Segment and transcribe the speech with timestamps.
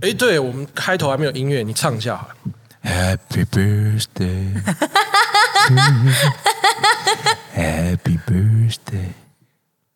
[0.00, 2.34] 哎，对我们开头还没有音乐，你唱一下好了。
[2.82, 4.54] Happy birthday
[5.68, 6.12] to you.
[7.54, 9.12] Happy birthday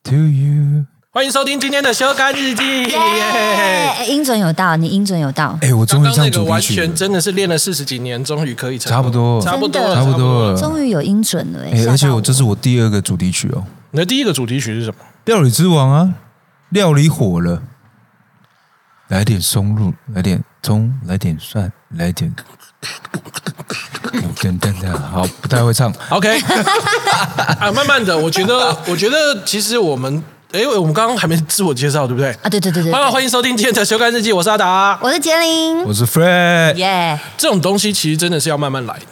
[0.04, 0.84] to you.
[1.10, 2.82] 欢迎收听今天的修改日记。
[2.82, 2.96] 耶！
[2.96, 6.94] 哎，音准有到，你音准有到，哎、我终刚刚那个于唱主题完全了。
[6.94, 14.96] 真的是练了四十几年，终于可以成功差不多差不多了，真的差不多了终于有音准了哎哎、而且吓到我这是我第二个主题曲哦，你的第一个主题曲是什么？
[15.24, 16.12] 《料理之王》啊，
[16.68, 17.62] 料理火了，
[19.10, 22.32] 来点松露，来点葱，来点蒜，来点，
[24.40, 25.92] 等等等，好，不太会唱。
[26.10, 26.38] OK，
[27.58, 32.30] 啊，慢慢的，我觉得，我觉得其实我们，哎，我们刚刚还没自我介绍，对不对？
[32.34, 34.96] 啊，对对对对，好，欢迎收听天的修改日记，我是阿达。
[35.02, 39.06] 我是杰林，我是 Fred，耶，这种东西其实真的是要慢慢来的。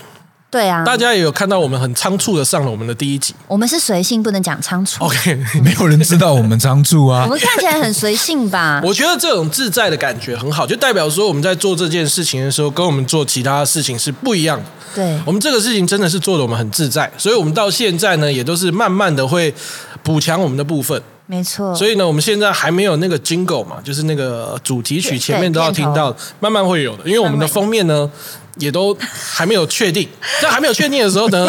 [0.50, 3.34] 对啊，大家也有看到我们很仓促的上了我们的第一集。
[3.46, 7.28] 我们是随性，不能讲仓促，OK， 没有人知道我们仓促啊我。
[7.28, 8.80] 们看起来很随性吧？
[8.86, 14.64] 我觉得这种自在的感觉很好，就代表说我们在做这件事情的时候，跟我们做其他事情是不一样的。
[14.94, 19.54] 对我们这个事情真的是做的我们很自在，所以我们到现在呢，也都是慢慢的会
[20.02, 21.02] 补强我们的部分。
[21.30, 27.04] 没错，所以呢，我们现在还没有那个 jingle 嘛，就是那个主题曲前面都要听到，慢慢会有的。
[27.04, 28.10] 因为我们的封面呢，
[28.56, 30.08] 也都还没有确定，
[30.40, 31.46] 在还没有确定的时候呢，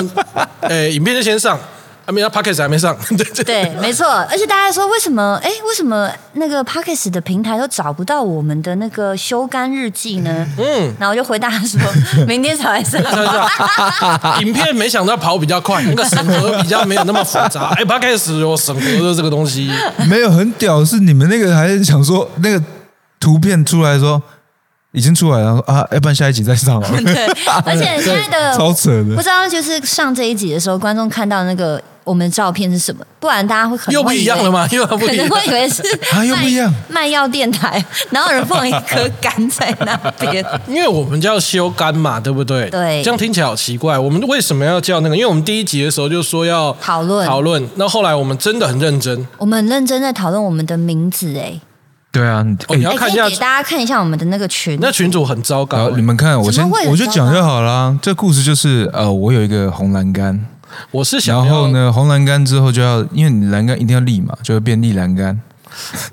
[0.60, 1.58] 呃， 影片就先上，
[2.10, 5.40] 还没到 podcast 还没上， 对对对，没错，而且大家说为什么？
[5.44, 10.48] 哎，为什么那个 p o d c a s 的平台都找不到我们的那个修干日记呢？
[10.58, 11.80] 嗯，然后我就回答说，
[12.26, 13.00] 明天才来上。
[14.42, 17.72] 影片没想到跑比较快，那个审核比较没有那么复杂。
[17.76, 19.72] 哎，podcast 有审核的这个东西，
[20.10, 22.60] 没有很屌，是你们那个还是想说那个
[23.20, 24.20] 图片出来说
[24.94, 26.82] 已经出来了啊，要不然下一集再上。
[27.04, 27.28] 对，
[27.64, 31.80] 而且现在的超扯的不知道就是上这一集的时候，观众看到那个
[32.10, 34.68] 我们的照片是什么，不然大家会可能又 不一样了吗？
[34.72, 35.38] 又不可一样能。
[35.38, 40.44] 会以为是啊又不一样卖卖药电台，然后有人放一颗肝在那边。
[40.68, 42.68] 因为我们叫修肝嘛，对不对？
[42.72, 43.98] 对这样听起来好奇怪。
[44.00, 45.16] 我们为什么要叫那个？
[45.16, 47.70] 因为我们第一集的时候就说要讨论讨论。
[47.76, 51.60] 那后来我们真的很认真，我们很认真在讨论我们的名字，哎，
[52.12, 54.78] 对啊，哦你要哎看一下给大家看一下我们的那个群。
[54.82, 57.96] 那群主很糟糕、好，你们看，我先我就讲就好啦。
[58.02, 60.40] 这故事就是呃，我有一个红栏杆，
[60.92, 61.68] 我是想要然后？
[61.70, 65.40] 呢，红栏杆之后就要，因为你栏杆一定要立嘛，就会变立栏杆，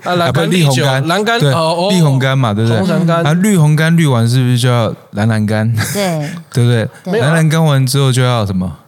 [0.05, 2.79] 啊，栏杆酒立红杆，栏杆对哦哦，立红杆嘛，对不对？
[2.79, 5.75] 红栏杆啊，绿红杆绿完是不是就要蓝栏杆？
[5.93, 6.89] 对 对不对？
[7.05, 8.79] 对蓝栏杆完之后就要什么？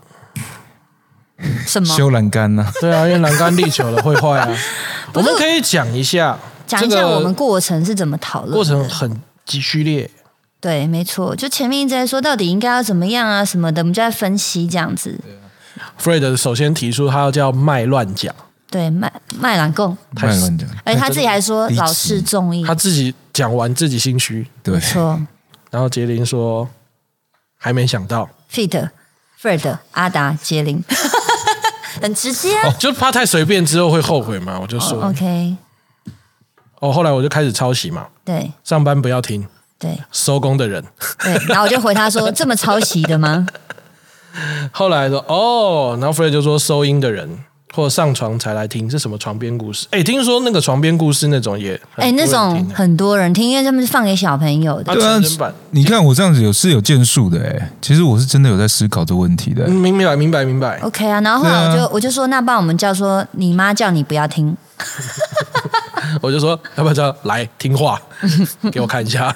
[1.66, 1.86] 什么？
[1.86, 2.66] 修栏杆呢？
[2.80, 4.48] 对啊，因为栏杆立久了会坏啊。
[5.14, 8.52] 我们可以讲一下，讲一下我们过程是怎么讨论。
[8.52, 10.10] 过程很急剧烈。
[10.60, 15.20] 对，没错，就前面一直在说到底应该要怎么样啊什么的，我们就在分析这样子。
[16.00, 18.34] Fred 首先提出他要叫麦乱讲，
[18.70, 24.74] 对，卖卖蓝贡，太慢慢讲，而且他自己还说老式综艺，他自己讲完自己心虚，对。
[24.74, 25.20] 没，错。
[25.70, 26.68] 然后杰林说
[27.56, 28.88] 还没想到，，Fit、
[29.40, 30.82] Fred、阿达、杰林，
[32.00, 32.68] 很直接啊。
[32.68, 35.02] 哦，就怕太随便之后会后悔嘛，我就说。
[35.04, 35.56] OK，
[36.80, 38.50] 哦，后来我就开始抄袭嘛，对。
[38.64, 39.46] 上班不要听，
[39.78, 39.98] 对。
[40.12, 40.82] 收工的人。
[41.18, 43.46] 对，然后我就回他说：“这么抄袭的吗
[44.72, 47.28] 后来说哦，然后 Fred 就说收音的人
[47.74, 49.86] 或上床才来听是什么床边故事？
[49.90, 54.92] 哎，听说那个床边故事那种也？”很哎，那多人种很多人听，因为他们是放给小朋友的。
[54.92, 59.72] 啊对啊你看我这样子有是有建树的哎，其实我是真的有在思考这个问题的嗯。
[59.72, 60.78] 明白明白明白。
[60.80, 64.56] OK 啊，然后后来我就、啊我就说，那帮我们叫说，你妈叫你不要听，
[66.22, 68.00] 我就说要不要叫来听话，
[68.72, 69.34] 给我看一下。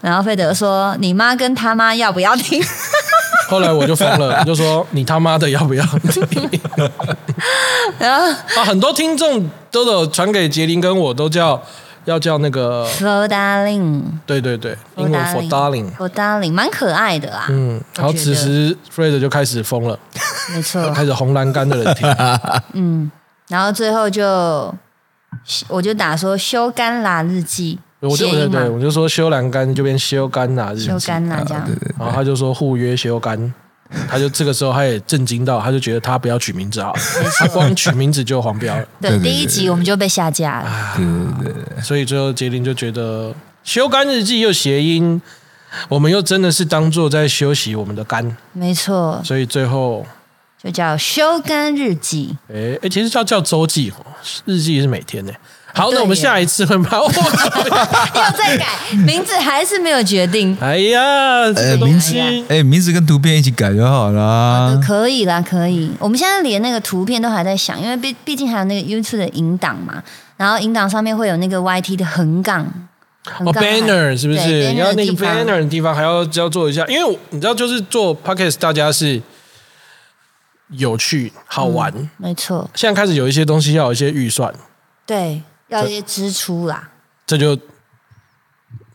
[0.00, 2.62] 然后费德说，你妈跟他妈要不要听？
[3.48, 5.84] 后来我就疯了， 我就说你他妈的要不要
[6.30, 6.48] 听？
[7.98, 8.26] 然后
[8.60, 11.60] 啊，很多听众都有传给杰林跟我都叫
[12.04, 15.90] 要叫那个，For darling，对对对，英文 for darling。
[15.96, 17.46] For darling，蛮可爱的啦。
[17.48, 19.98] 嗯，然后此时 Fred 就开始疯了，
[20.54, 22.08] 没错，开始红栏杆的人听。
[22.74, 23.10] 嗯
[23.48, 24.74] 然后最后就
[25.68, 31.68] 我就打说修干啦日记，我就对对，我就说修栏杆就变修杆呐，日记修干啦这样。
[31.98, 33.52] 然后他就说互约修杆，
[34.08, 37.00] 他就这个时候他也震惊到，他就觉得他不要取名字好了，
[37.38, 40.94] 他光取名字就黄标了， 对，第一集我们就被下架了。
[40.96, 41.04] 对
[41.44, 43.34] 对对，所以最后杰林就觉得
[43.64, 45.20] 修肝日记又谐音，
[45.88, 50.06] 我们又真的是当做在休息我们的肝，没错，所以最后
[50.62, 52.36] 就叫修干日记。
[52.48, 54.06] 诶诶，其实叫叫周记哦，
[54.44, 55.32] 日记是每天呢。
[55.78, 57.08] 好，那我们下一次会把我。
[57.14, 58.66] 要再改
[59.06, 60.56] 名字还是没有决定。
[60.60, 64.76] 哎呀，这哎，个东名字西，哎，名字跟图片一起改就好啦。
[64.84, 65.88] 可以啦，可以。
[66.00, 70.02] 我们现在连那个图片都还在想，因为毕毕竟还有那个 YouTube 的引导嘛，
[70.36, 72.66] 然后引导上面会有那个 YT 的横杠，
[73.24, 74.40] 横哦杠，banner 是不是？
[74.40, 79.22] 对要那个 banner 的地方还要要做一下，因为你知道，就是做 podcast，大家是
[80.70, 82.10] 有趣好玩。
[82.16, 84.52] 没错，现在开始有一些东西要有一些预算，
[85.06, 86.90] 对，要一些支出啦。
[87.26, 87.58] 这就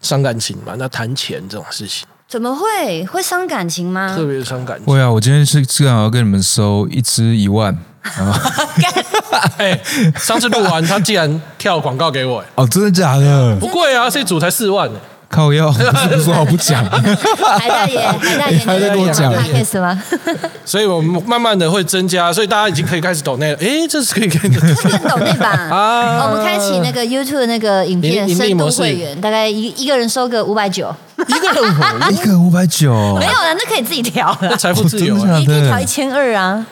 [0.01, 0.73] 伤感情嘛。
[0.77, 4.25] 那谈钱这种事情，怎么会会伤感情吗特？
[4.25, 4.85] 别伤感情。
[4.85, 7.77] 会啊，我今天是正好要跟你们收一支一万。
[9.57, 9.79] 哎，
[10.17, 13.55] 上次录完，他竟然跳广告给我，哎哦，真的假的？
[13.59, 14.99] 不贵啊，这组才四万呢。
[15.33, 16.85] 靠腰， 不是说好不讲？
[16.85, 19.99] 海大爷，海大爷，还在跟我讲 podcast 吗？
[20.63, 23.57] 所以我们慢慢的会增加，所以大家已经可以开始抖内了。
[23.59, 24.75] 哎，这是可以跟你更
[25.09, 25.49] 懂对吧？
[25.73, 30.93] 啊哦我们开启那个 YouTube 的那个影片深度会员，大概一一个人收个五百九，
[31.27, 35.17] 一个人火，一个五百九，没有啦，那可以自己调那啦，财富自由啊。
[35.17, 36.63] 哦真的你可以调一千二啊，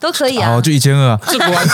[0.00, 0.54] 都可以啊。
[0.54, 0.60] 哦，。
[0.60, 1.20] 就一千二啊。
[1.26, 1.68] 这果然，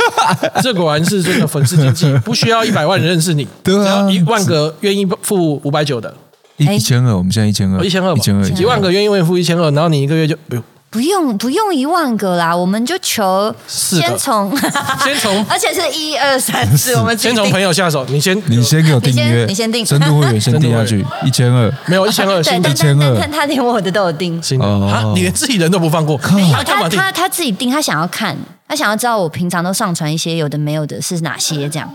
[0.62, 3.82] 这果然是这个粉丝经济，不需要一百万人认识你， 对啊。
[3.82, 6.14] 只要一万个愿意付五百九的，
[6.58, 10.62] 哎一一千二，我们现在一千二，一千二，一千二，一万个愿意为付一千二，然后你一个月就，哎呦，
[10.94, 14.56] 不用不用一万个啦，我们就求先从
[15.02, 21.68] 先从而且是一二三四，我们先从朋友友下手，你先，你先给我订阅，你先你先订深度会员先订下去， 一千二。
[21.86, 22.68] 没有一千二，对，新的。
[22.68, 24.86] 但1200但但他连我的都有订，新的，哦。
[24.86, 26.88] 啊，你连自己人都不放过，没有他他？
[26.88, 28.36] 他他自己订，他想要看，
[28.68, 31.90] 他想要知道我平常都上传一些有的没有的是哪些这样。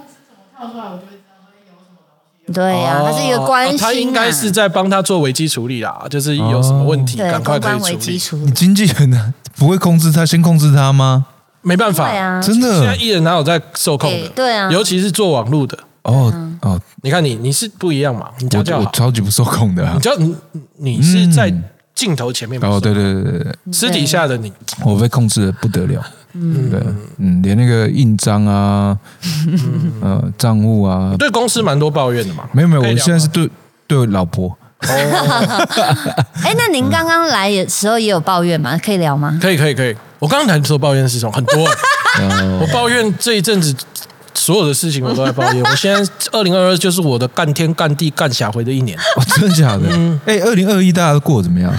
[2.54, 8.44] 对呀、他是一个关心、啊哦他应该是在帮他做危机处理啦，就是有什么问题，对赶快可以处理。
[8.46, 8.52] 你。
[8.52, 9.34] 经纪人呢？
[9.56, 11.26] 不会控制他，先控制他吗？
[11.62, 12.80] 没办法，啊，真的？
[12.80, 14.18] 现在艺人哪有在受控的？
[14.20, 20.00] 对对啊尤其是做网络的，哦哦，你看你你是不一样嘛，你家我我，超级不受控的啊你。
[20.00, 20.36] 知道你
[20.78, 21.54] 你是在
[21.94, 24.52] 镜头前面，哦，对对对对对，私底下的你，
[24.86, 26.02] 我被控制的不得了。
[26.34, 26.80] 嗯，对，
[27.18, 28.98] 嗯，连那个印章啊，
[30.02, 32.44] 呃，账户啊，对公司蛮多抱怨的嘛。
[32.52, 33.50] 没有没有，我可以聊现在是对
[33.88, 34.56] 对我老婆，
[34.86, 38.78] 哎，那您刚刚来的时候也有抱怨吗？
[38.84, 39.38] 可以聊吗？
[39.42, 41.68] 可以可以可以，我刚刚才说抱怨的事情很多，
[42.62, 43.76] 我抱怨这一阵子
[44.36, 45.64] 所有的事情我都在抱怨。
[45.64, 49.90] 我现在二零二二就是我的干天干地干下回的一年，哦，真的假的？
[50.26, 51.74] 哎，二零二一大家都过得怎么样？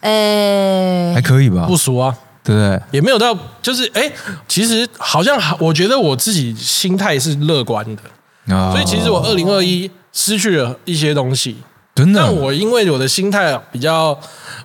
[0.00, 1.76] 哎还，可以吧不？
[1.76, 2.16] 熟啊。
[2.42, 2.80] 对不对？
[2.90, 4.10] 也没有到，就是哎、
[4.48, 11.56] 其实好像我觉得我自己心态是乐观的，啊，所以其实我二零二一失去了一些东西，
[11.94, 12.20] 真的？
[12.22, 14.18] 但我因为我的心态比较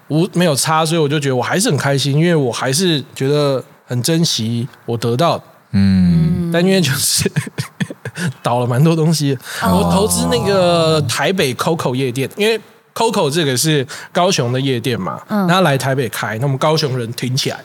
[0.08, 7.30] 无没有差，所以我就觉得我还是很开心，因为我还是觉得很珍惜我得到的，嗯，但因为就是
[8.42, 12.60] 倒了蛮多东西，我投资那个台北 COCO 夜店，因为
[12.96, 17.60] COCO 这个是高雄的夜店嘛，嗯那他来台北开，那我们高雄人挺起来，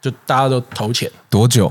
[0.00, 1.08] 就大家都投钱。
[1.28, 1.70] 多久？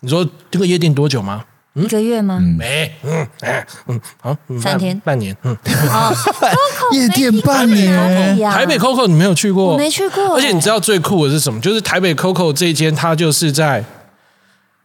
[0.00, 1.44] 你说这个夜店多久吗？
[1.74, 2.38] 一个月吗？
[2.38, 5.56] 没，嗯，哎，嗯，好，嗯三天半半年，嗯，
[5.90, 6.14] 哦，
[6.94, 9.72] 夜店半年台北 COCO 你没有去过？
[9.72, 11.60] 我没去过而且你知道最酷的是什么？
[11.60, 13.84] 就是台北 COCO 这一间，它就是在，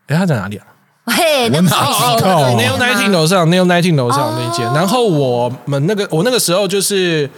[0.08, 0.66] 哎，它在哪里啊？
[1.06, 4.68] 嘿，那不是我哪你知道的 Nail 吗 Nineteen 楼上，Nail Nineteen 楼上那一间。
[4.68, 7.30] 哦然后我们那个，我那个时候就是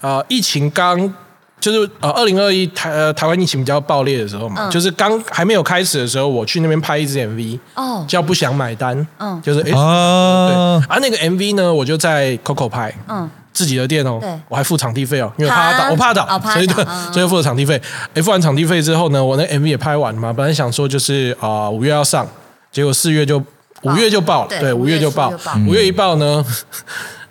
[0.00, 1.12] 呃，疫情刚。
[1.60, 4.70] 就是呃，二零二一台呃台湾疫情比较爆裂的时候嘛，嗯。
[4.70, 9.42] 就是刚还没有开始的时候，我去那边拍一支 MV，哦，叫不想买单，嗯。
[9.42, 15.84] 就是哎、对啊，啊，那个 MV 呢，我就在 Coco 拍，嗯，自己的店哦对，我还付场地费哦，因为我怕他哈？
[15.86, 16.74] 倒，我怕他倒，所以就
[17.12, 17.82] 所以付了场地费。
[18.14, 22.24] 哎，付完场地费之后呢，我那 MV 也拍完了嘛，本来想说就是啊五月要上，
[22.70, 23.42] 结果四月就
[23.82, 25.28] 五月就爆了，对对，五月就爆。
[25.28, 26.44] 五月就爆，五月一爆呢，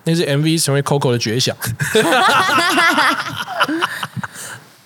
[0.07, 1.55] 那是 MV 成为 Coco 的绝响。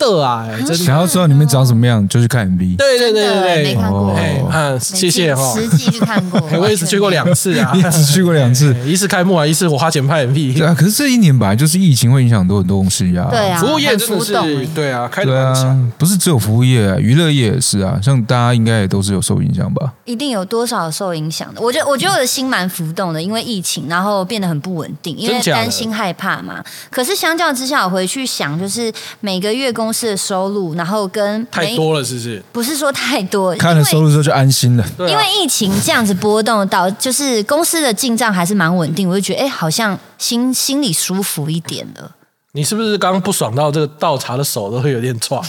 [0.01, 2.75] 的啊，哎真的，想要知道里面长什么样，就去看 MV。
[2.77, 5.53] 对对对对对，没看过哎，嗯，谢谢哈。
[5.53, 10.67] 实际去看过，哎我也只去过两次啊， 你只去过两次，一次开幕啊，一次我花钱拍 MV 对。
[10.67, 10.75] 啊。
[10.77, 13.27] 可是这一年本来就是疫情会影响很多很多东西啊。
[13.31, 14.33] 对啊，服务业真的是
[14.75, 15.23] 对啊，开。
[15.31, 17.97] 啊，不是只有服务业啊，娱乐业也是啊。
[18.03, 19.93] 像大家应该也都是有受影响吧？
[20.03, 21.61] 一定有多少受影响的。
[21.61, 26.61] 我觉得，我觉得我的心蛮浮动的，因为疫情，然后变得很不稳定，因为担心害怕嘛。
[26.89, 28.91] 可是相较之下，我回去想，就是
[29.21, 32.43] 每个月公司的收入，然后跟太多了，是不是？
[32.53, 34.85] 不是说太多，看了收入之后就安心了。
[34.99, 42.09] 因为疫情这样子波动到，就是公司的进账还是蛮稳定，我就觉得哎、好像心心里舒服一点了。
[42.53, 45.41] 你是不是刚刚不爽到这个倒茶的手都会有点抓？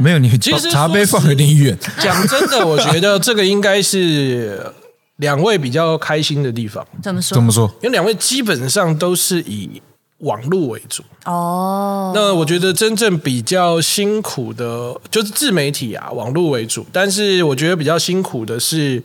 [0.00, 4.72] 没有你 其实茶杯放有点远，讲真的，我觉得这个应该是
[5.16, 7.34] 两位比较开心的地方，怎么说？
[7.34, 7.70] 怎么说？
[7.82, 9.82] 因为两位基本上都是以
[10.18, 11.02] 网络为主。
[11.24, 16.84] 哦，那我觉得真正比较辛苦的，就是自媒体啊，网络为主。
[16.92, 19.02] 但是我觉得比较辛苦的是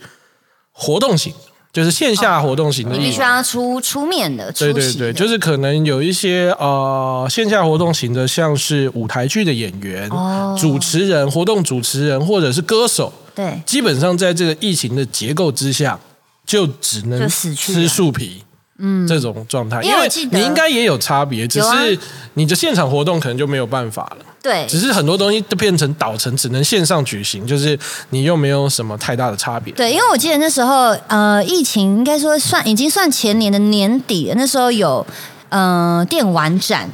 [0.72, 1.32] 活动型，
[1.72, 2.96] 就是线下活动型的。
[2.96, 16.00] 你必须要出出面的，对对对，就是可能有一些呃线下活动型的，像是舞台剧的演员、哦主持人、活动主持人或者是歌手，对基本上在这个疫情的结构之下，
[16.46, 18.44] 就只能吃树皮。
[18.80, 21.98] 嗯，这种状态，因为你应该也有差别，只是
[22.34, 24.26] 你的现场活动可能就没有办法了。
[24.42, 27.78] 对，只是很多东西都变成导成只能线上举行，就是
[28.10, 29.72] 你又没有什么太大的差别。
[29.74, 35.06] 对，因为我记得那时候，呃，疫情应该说算已经算前年的年底了，那时候有
[35.50, 36.90] 呃电玩展，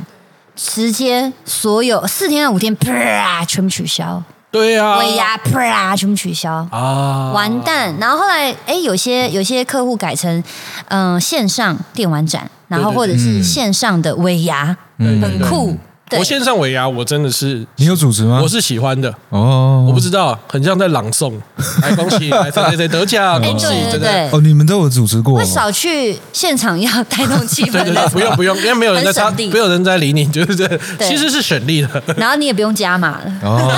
[0.55, 6.67] 直接所有四天到五天，啪全部取消，对啊，尾牙啪全部取消。
[6.71, 7.95] 啊，完蛋！
[7.99, 10.43] 然后后来，哎，有些有些客户改成，
[10.87, 15.77] 嗯、线上电玩展，然后或者是线上的尾牙，对很酷。
[16.09, 18.39] 对我，线上尾牙，我真的是，你有主持吗？
[18.41, 19.13] 我是喜欢的。
[19.29, 21.33] 哦，我不知道，很像在朗诵。
[21.83, 24.07] 来，恭喜，来谁谁谁得奖，哎，恭喜，对对真的。
[24.07, 30.67] 对，哦，你们都有主持过会少去现场要带动气氛对对对，的，不用不用，因为没有人在插，没有人在理你，就是这，
[30.99, 32.03] 其实是省力的。
[32.17, 33.31] 然后你也不用加码了。
[33.43, 33.71] 哦，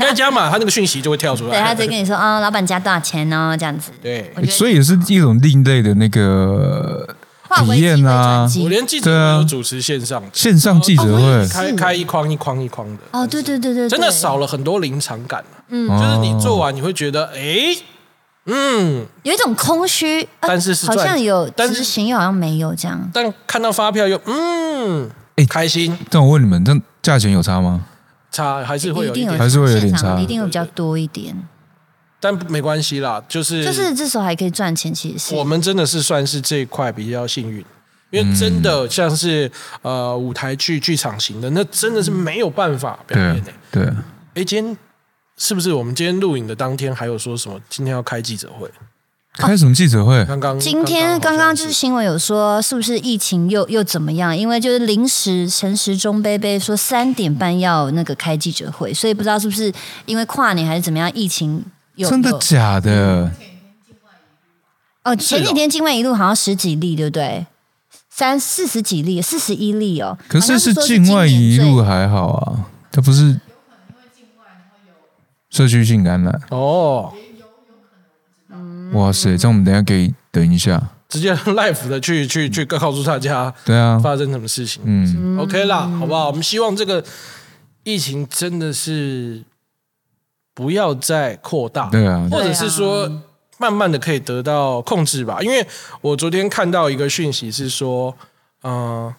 [0.00, 1.50] 该加码，他那个讯息就会跳出来。
[1.50, 3.54] 对他直接跟你说啊、老板加多少钱呢？
[3.58, 3.90] 这样子。
[4.02, 7.06] 对所以也是一种另类的那个
[7.54, 13.02] 化为体验啊我连记者都有主持线上的，线上记者会，开开一筐一筐一筐的。
[13.12, 15.64] 哦，对对对对，真的少了很多临场感了。
[15.68, 15.88] 嗯。
[15.88, 17.76] 就是你做完你会觉得，哎，
[18.46, 23.08] 嗯，有一种空虚，呃但是是赚像有但是执行，又好像没有这样。
[23.12, 27.82] 但看到发票又嗯，哎开心，但我问你们，这价钱有差吗？
[28.30, 30.18] 差还是会有一点，一定有还是会有点差。
[30.18, 31.36] 一定会比较多一点。
[32.24, 37.62] 但没关系啦，就是就是这时候还可以赚钱，其实是我们真的是算是这一块比较幸运。
[38.10, 39.50] 因为真的像是
[39.82, 43.82] 呃舞台剧剧场型的，那真的是没有办法表对演的、对，
[44.34, 44.78] 哎，今天
[45.36, 47.60] 是不是我们今天录影的当天还有说什么？
[47.68, 48.70] 今天要开记者会？
[49.36, 50.24] 开什么记者会？
[50.26, 54.36] 刚刚今天刚刚就是新闻有说，是不是疫情又又怎么样？
[54.36, 59.72] 因为就是临时陈时中杯杯说三点半要那个开记者会，所以不知道是不是
[60.06, 61.64] 因为跨年还是怎么样，疫情
[61.96, 63.30] 有真的假的？
[65.04, 67.46] 哦，前几天境外一路好像十几例，对不对？
[68.08, 70.16] 三四十几例，四十一例哦。
[70.28, 73.38] 可是是境外一路还好啊，它不是
[75.50, 76.40] 社区性感染。
[76.50, 77.12] 哦，
[78.92, 80.80] 哇塞，这样我们等一下可以等一下。
[81.08, 84.82] 直接 live 的去去去告诉大家对啊，发生什么事情。
[84.84, 86.28] 嗯，OK 啦，好不好？
[86.28, 87.04] 我们希望这个
[87.82, 89.42] 疫情真的是
[90.54, 93.10] 不要再扩大，对啊，或者是说
[93.58, 95.38] 慢慢的可以得到控制吧。
[95.42, 95.66] 因为
[96.00, 98.14] 我昨天看到一个讯息是说，
[98.62, 99.12] 嗯、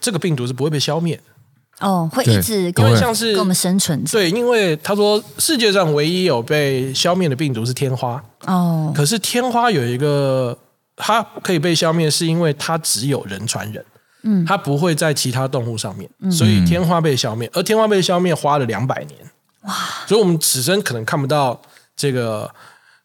[0.00, 4.18] 这个病毒是不会被消灭的，哦，会对一直因跟我们为像是跟我们生存着。
[4.18, 8.92] 对，因为他说世界上唯一有被消灭的病毒是天花，哦。
[8.94, 10.56] 可是天花有一个
[10.96, 13.84] 它可以被消灭，是因为它只有人传人。
[14.22, 14.44] 嗯。
[14.44, 19.18] 它不会在其他动物上面，所以天花被消灭，而天花被消灭花了两百年，
[19.62, 19.74] 哇！
[20.06, 21.60] 所以我们此生可能看不到
[21.96, 22.50] 这个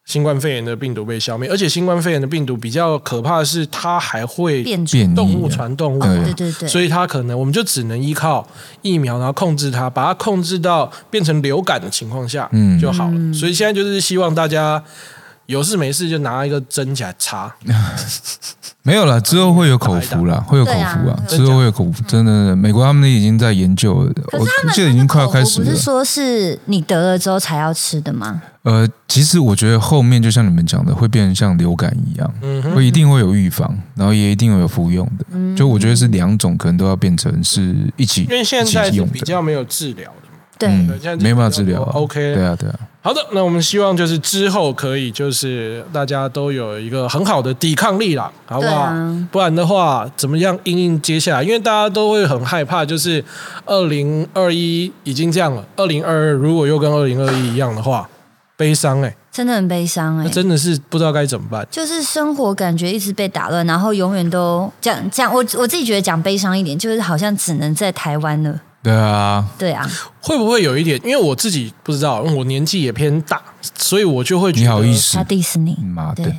[0.05, 8.47] 新冠肺炎的病毒被消灭，而且新冠肺炎的病毒比较可怕的是，它还会变动物啊传动物，对对对对，所以它可能我们就只能依靠
[8.83, 13.33] 疫苗，然后控制它，把它控制到变成流感的情况下，嗯就好了。
[13.33, 14.83] 所以现在就是希望大家
[15.47, 17.53] 有事没事就拿一个针起来插，
[18.81, 22.03] 没有啦，之后会有口服啦，会有口服啊，之后会有口服。
[22.07, 25.77] 真的，美国他们已经在研究了，我可是他们记得已经快要开始了不是。
[25.77, 28.41] 说是你得了之后才要吃的吗？
[28.63, 32.33] 呃，其实我觉得后面就像你们讲的，会变成像流感一样，
[32.73, 35.25] 会一定会有预防，然后也一定会有服用的。
[35.31, 39.19] 嗯就我觉得是两种，可能都要变成是一起因为现在是比一起用的。
[39.19, 40.11] 较没有治疗。
[40.57, 41.91] 对，嗯对现在，没办法治疗啊。
[41.93, 48.71] OK 对啊，对啊，好的，那我们希望就是之后可以就是大家都有一个很好的抵抗力啦，好不好？
[48.71, 51.43] 对啊不然的话，怎么样应应接下来？
[51.43, 53.23] 因为大家都会很害怕，就是
[53.65, 58.09] 二零二一已经这样了，二零二二如果又跟二零二一一样的话，
[58.57, 61.67] 悲伤哎、真的很悲伤哎、那真的是不知道该怎么办。
[61.69, 68.61] 就是生活感觉一直被打乱，然后永远都讲讲我我自己觉得讲悲伤一点，就是好像只能在台湾了。
[68.85, 69.83] 对啊，对啊，
[70.21, 70.95] 会不会有一点？
[71.03, 73.41] 因为我自己不知道，因为我年纪也偏大，
[73.75, 76.31] 所以我就会觉得你好意思他，迪士尼，妈的，，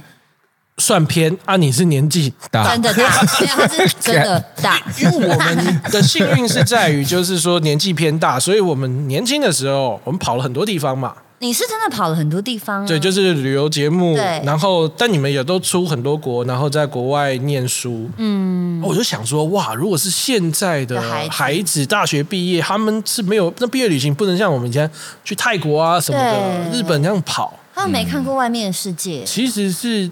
[0.78, 1.56] 算偏啊。
[1.56, 4.80] 你是年纪大真的大， 对，他是真的大。
[5.00, 11.14] 因为我们的幸运是在于，就是说年纪偏大，所以我们年轻的时候，我们跑了很多地方嘛。
[11.38, 21.86] 你是真的跑了很多地方、啊，对，就是旅游节目对，然后但你们也都出很多国，然后在国外念书，嗯，我就想说，哇，如果是现在的的孩子。
[21.86, 24.90] 大学毕业，他们是没有那毕业旅行不能像我们以前
[25.24, 30.10] 去泰国啊什么的，日本那样跑，他们没看过外面的世界，其实是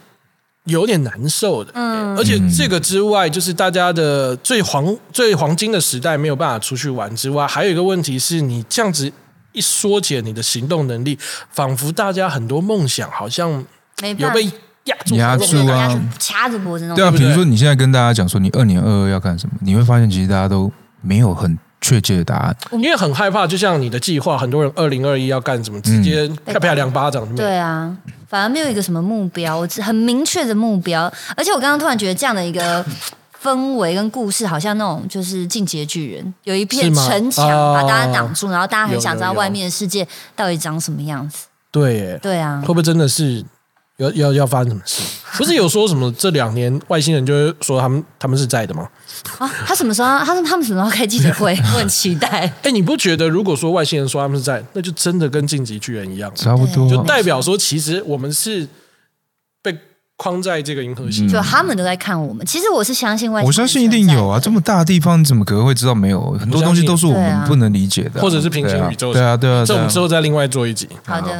[0.64, 1.72] 有点难受的。
[1.74, 2.16] 嗯。
[2.16, 9.10] 而且这个之外，就是大家的最黄最黄金的时代没有办法出去玩之外，还有一个问题是你这样子
[9.54, 11.18] 一缩减你的行动能力，
[11.50, 13.50] 仿佛大家很多梦想好像
[14.18, 14.44] 有被
[14.84, 16.96] 压住压住啊掐着脖子那种。
[16.96, 20.70] 对啊，比如说你现在跟大家讲说你二年二二要干什么，你会发现其实大家都
[21.00, 22.56] 没有很确切的答案。
[22.72, 27.34] 因为很害怕，就像你的计划，很多人二零二一要干什么，直接啪啪两巴掌。
[27.34, 27.96] 对啊，
[28.28, 31.10] 反而没有一个什么目标，我只很明确的目标。
[31.36, 32.84] 而且我刚刚突然觉得这样的一个
[33.44, 41.44] 氛围跟故事，好像那种就是进阶巨人，有一片城墙哦把大家挡住，然后大家很想知道外面的世界到底长什么样子。
[41.70, 43.44] 对耶，对啊会，不会真的是
[43.98, 45.02] 要要要发生什么事？
[45.36, 48.88] 不是有说什么这两年外星人就是说他们他们是在的吗？
[49.38, 50.18] 啊，他什么时候要？
[50.20, 51.52] 他他们什么时候开记者会？
[51.74, 52.52] 我很期待。
[52.62, 58.68] 哎，你不觉得如果说外星人说他们是在，那就真的跟晋级巨人一样，差不多就啊，代表说其实我们是被
[60.24, 61.28] 框在这个银河系。
[61.28, 62.44] 就他们都在看我们。
[62.46, 66.32] 其实我是相信外星人我相信一定有啊，这么大的地方，你怎么可能会知道没有？
[66.40, 71.38] 很多东西都是我们不能理解的啊，或者是平行宇宙对啊，对啊，对啊这我们之后再另外做一集，好的，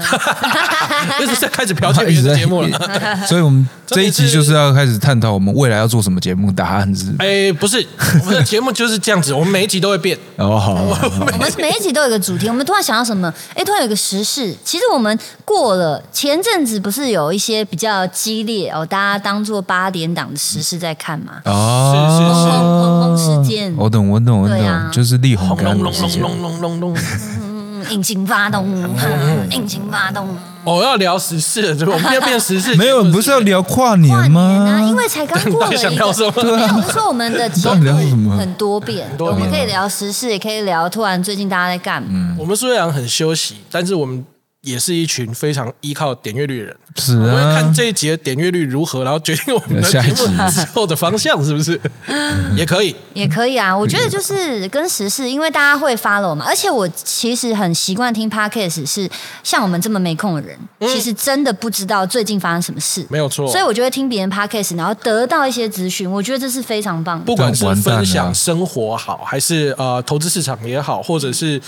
[1.18, 3.26] 就是在开始剽窃别人的 节目了。
[3.26, 7.84] 所以 我们这一集就是要开始探讨我们未来要做什么节目，答案是哎，不是，
[8.20, 10.18] 我们的节目就是这样子，我们每一集都会变。
[10.36, 12.48] 哦，好，我们每一集都有一个主题。
[12.48, 13.32] 我们突然想到什么？
[13.54, 14.54] 哎，突然有个时事。
[14.64, 21.34] 其实我们过了前阵子，不是有一些比较激烈哦，大家当做八点档的时事在看嘛？
[21.44, 26.22] 哦，是是轰轰事件，我懂，我懂，我对啊懂，就是力宏轰干隆隆隆的事情。
[26.22, 26.96] 隆隆隆隆。
[27.40, 27.54] 嗯
[27.90, 30.26] 引擎发动，嗯引擎发动。
[30.64, 31.92] 我要聊时事了，对吧？
[31.92, 32.74] 我们要变时事。
[32.80, 34.94] 没有，不是要聊跨年跨年啊，因吗？
[34.96, 42.34] 为才刚过了一个， 想聊什么没有，我是说我们的 节目么很多变，多变我们可以聊时事，也可以聊突然最近大家在干嘛。
[42.38, 44.24] 我们虽然很休息，但是我们
[44.64, 46.76] 也是一群非常依靠点阅率的人。
[46.96, 51.80] 是我们会啊看，这一集的点阅率如何，然后决定我们的节 下一集目之后的方向，是不是？
[52.56, 52.94] 也可以。
[53.14, 59.10] 也可以啊，我觉得就是跟时事，因为大家会 follow 嘛，而且我其实很习惯听 podcast，是
[59.42, 67.24] 像我们这么没空的人，其实真的不知道最近发生什么事，没有错所以我就会听别人 podcast，然后得到一些资讯，我觉得这是非常棒的。
[67.24, 71.60] 不管是分享生活好，还是呃投资市场也好，或者是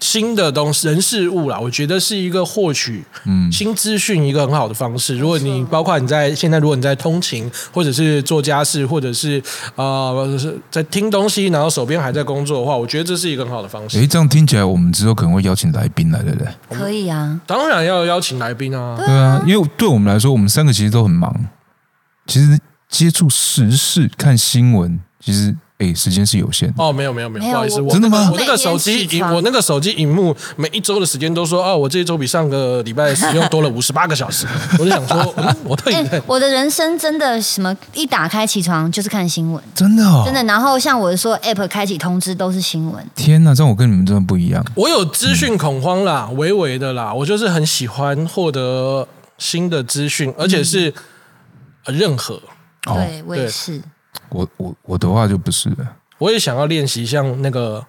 [0.00, 3.04] 新的东西人事物啦，我觉得是一个获取
[3.50, 5.16] 新资讯一个很好的方式。
[5.16, 9.42] 如果你包括你在现在，如果你在通勤，或者是做家事，或者是
[9.76, 13.98] 呃是在听东西，然后手边还在工作的话，我觉得这是一个很好的方式。
[13.98, 16.48] 诶，这样听起来，我们之后可能会邀请来宾来，对不对？
[16.70, 21.46] 可以啊，当然要邀请来宾啊，对啊，因为对我们来说，我们三个其实都很忙。
[22.26, 26.74] 其实接触时事、看新闻，其实诶时间是有限的。
[26.78, 34.46] 哦，没有没有没有，不好意思，我我真的吗我那个手机我那个手机荧幕每一周的时间都说，哦，我这一周比上个礼拜使用多了五十八个小时，
[34.78, 40.42] 我就想说，嗯，我到底哎、在我的人生真的什么一打开起床就是看新闻，真的哦，真的。
[40.44, 44.64] 然后像我说 app 开启通知都是新闻，天哪，这样我跟你们真的不一样。
[44.76, 49.08] 我有资讯恐慌啦，微微的啦，我就是很喜欢获得
[49.38, 50.94] 新的资讯，而且是
[51.86, 52.34] 呃任何，
[52.86, 53.82] 哦，对我也是。
[54.30, 55.96] 我我我的话就不是了。
[56.18, 57.84] 我也想要练习像那个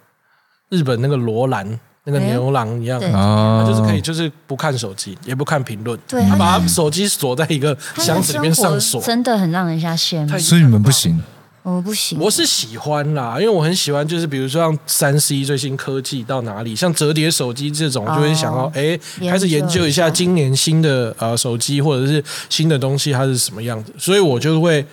[0.70, 3.00] 日本那个罗兰那个牛郎一样。
[3.00, 9.02] 他就是可以，就是不看手机，也不看评论，对他他把他手机锁在一个箱子里面上锁。
[9.02, 10.38] 真的很让人家羡慕。
[10.38, 11.22] 所以你们不行，
[11.64, 24.86] 我不行，我是喜欢啦，因为我很喜欢，就是比如说像三 C 最新科技到哪里，像折叠手机这种，就会想要哦哎、研开始研究一下究一下今年新的呃手机或者是新的东西它是什么样子，所以我就会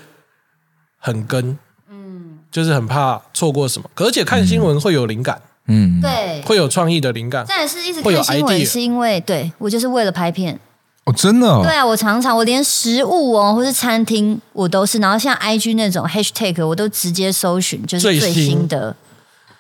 [1.05, 1.59] 很跟，
[1.91, 6.41] 嗯，就是很怕错过什么，而且看新闻会有灵感，嗯，对。
[6.43, 7.45] 会有创意的灵感。
[7.45, 10.59] 再来是一直会有看新闻是因为对我就是为了拍片。
[11.05, 18.95] 哦，真的哦对，啊，我常常我连食物哦，或是餐厅我都是，然后像 IG 那种 hashtag 我都直接搜寻，就是最最新新的，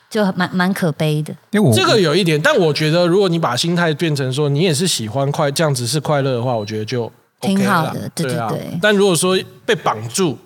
[0.08, 1.34] 就蛮蛮可悲的。
[1.50, 7.04] 因为我这个有一点，但我觉得如果你把心态变成说你也是喜欢快这样子是快乐的话，我觉得就
[7.40, 10.38] OK 挺好的对对对但如果说被绑住，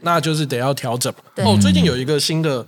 [0.00, 1.12] 那就是得要调整。
[1.36, 2.66] 哦，最近有一个新的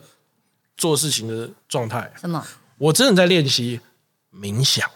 [0.77, 2.45] 做事情的状态，什么？
[2.79, 3.81] 我真的在练习
[4.33, 4.89] 冥想，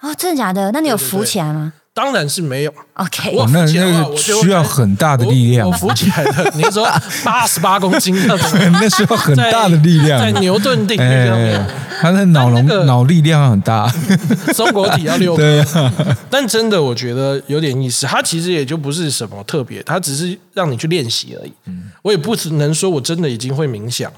[0.00, 0.70] 哦，真的假的？
[0.72, 2.74] 那你有浮起来吗当然是没有。
[2.94, 6.84] ？OK，我哦，那那个需要很大的力量我，我浮起来的，你说
[7.24, 10.32] 八十八公斤那种， 那需要很大的力量在。
[10.40, 13.88] 牛顿定律上面哎，他的脑容那个脑力量很大，
[14.52, 15.92] 松果体要六颗，对啊，
[16.28, 18.04] 但真的我觉得有点意思。
[18.06, 21.52] 它其实也就不是什么特别，它只是让你去练习而已。
[22.02, 24.12] 我也不能说我真的已经会冥想，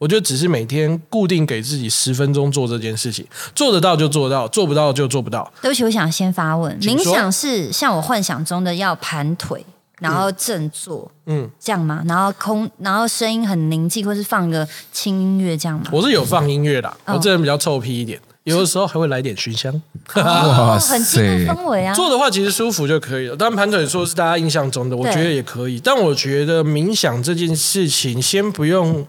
[0.00, 5.52] 我觉得只是每天固定给自己十分钟做这件事情，做得到就做到，做不到就做不到。
[5.60, 9.62] 对不起，我想先发问，冥想是像我幻想中的要盘腿，
[9.98, 12.02] 然后正坐，嗯，这样吗？
[12.08, 15.84] 然后空，然后声音很宁静，或是放个轻音乐这样吗？
[15.92, 19.70] 我是有放音乐的，哦我这人比较臭屁一点，有的时候还会来点熏香。
[20.08, 21.94] 很进入塞氛围啊。
[21.94, 23.36] 做的话其实舒服就可以了。
[23.36, 25.78] 当然盘腿说是大家印象中的，我觉得也可以。
[25.78, 29.06] 但我觉得冥想这件事情，先不用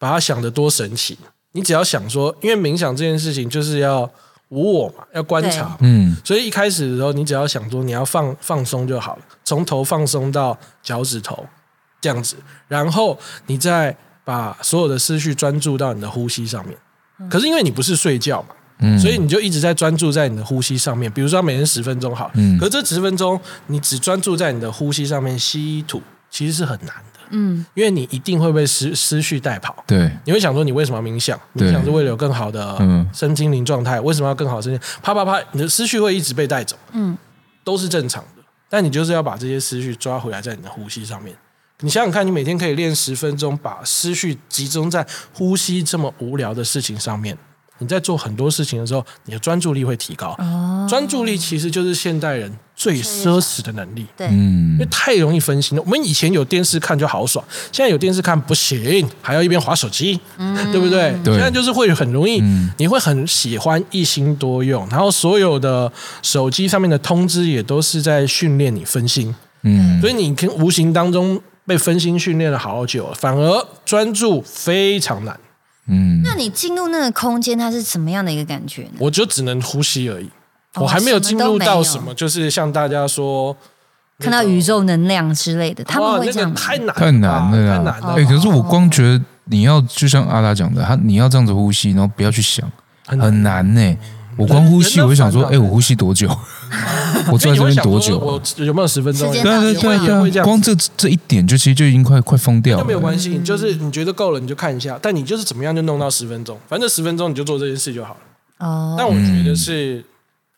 [0.00, 1.18] 把它想得多神奇，
[1.52, 4.10] 你只要想说，因为冥想这件事情就是要
[4.48, 5.76] 无我嘛，要观察。
[5.80, 6.16] 嗯。
[6.24, 11.46] 所以一开始的时候，你只要想说你要放放松就好了，从头放松到脚趾头
[12.00, 12.36] 这样子，
[12.66, 16.74] 然后你再把所有的思绪专注到你的呼吸上面。
[17.28, 21.12] 可是因为你不是睡觉嘛，嗯，所以你就一直在专注在你的呼吸上面。
[21.12, 22.56] 比如说每天十分钟好，嗯。
[22.58, 29.82] 可是这十分钟你只专注在你的呼吸上面吸吐，其实是很难的，嗯，因为你一定会被思思绪带跑。
[29.86, 31.38] 对，你会想说，你为什么要冥想？
[31.54, 34.00] 冥想是为了有更好的嗯身心灵状态。
[34.00, 34.80] 为什么要更好的身心？
[35.02, 37.16] 啪啪啪，你的思绪会一直被带走，嗯，
[37.64, 38.42] 都是正常的。
[38.68, 41.34] 但你就是要把这些思绪抓回来，在你的呼吸上面。
[41.80, 47.36] 你想想看，你每天可以练十分钟，把思绪集中在呼吸这么无聊的事情上面。
[47.80, 50.28] 你在做很多事情的时候，你的专注力会提高。
[50.38, 54.06] 哦，专注力其实就是现代人最奢侈的能力。
[54.16, 55.82] 对，嗯因为太容易分心了。
[55.84, 60.18] 我们以前有电视看就好爽，现在有电视看不行，还要一边划手机，
[60.72, 61.12] 对不对？
[61.24, 65.90] 对现在就是会很容易，嗯你会很喜欢一心多用，然后所有的
[66.22, 75.38] 手机上面的通知也都是在训练你分心，嗯所以你跟无形当中被分心训练了好久，反而专注非常难。
[75.90, 78.92] 嗯，那你进入那个空间，它是什么样的一个感觉呢？
[78.98, 80.26] 我就只能呼吸而已，
[80.74, 83.56] 哦我还没有进入到什什么么，就是像大家说。
[84.22, 86.54] 看到宇宙能量之类的，他们哇那个会这样吗？
[86.54, 88.14] 太难了，太难了太难了。
[88.18, 92.70] 哎，可是我光觉得你要就像阿拉讲的，他你要这样子呼吸，然后不要去想，
[93.06, 93.96] 很很难呢。
[94.40, 96.26] 我光呼吸，我就想说，哎，我呼吸多久？
[97.30, 98.18] 我坐在这边多久？
[98.18, 99.30] 我有没有十分钟？
[99.32, 100.44] 对啊对对会这样。
[100.46, 102.86] 光这这一点就其实就已经快快疯掉那了。
[102.86, 104.98] 没有关系，就是你觉得够了，你就看一下。
[105.02, 108.66] 但你就是怎么样就弄到十分钟，反正十分钟你就做这件事就好了。
[108.66, 110.02] 哦，但我觉得是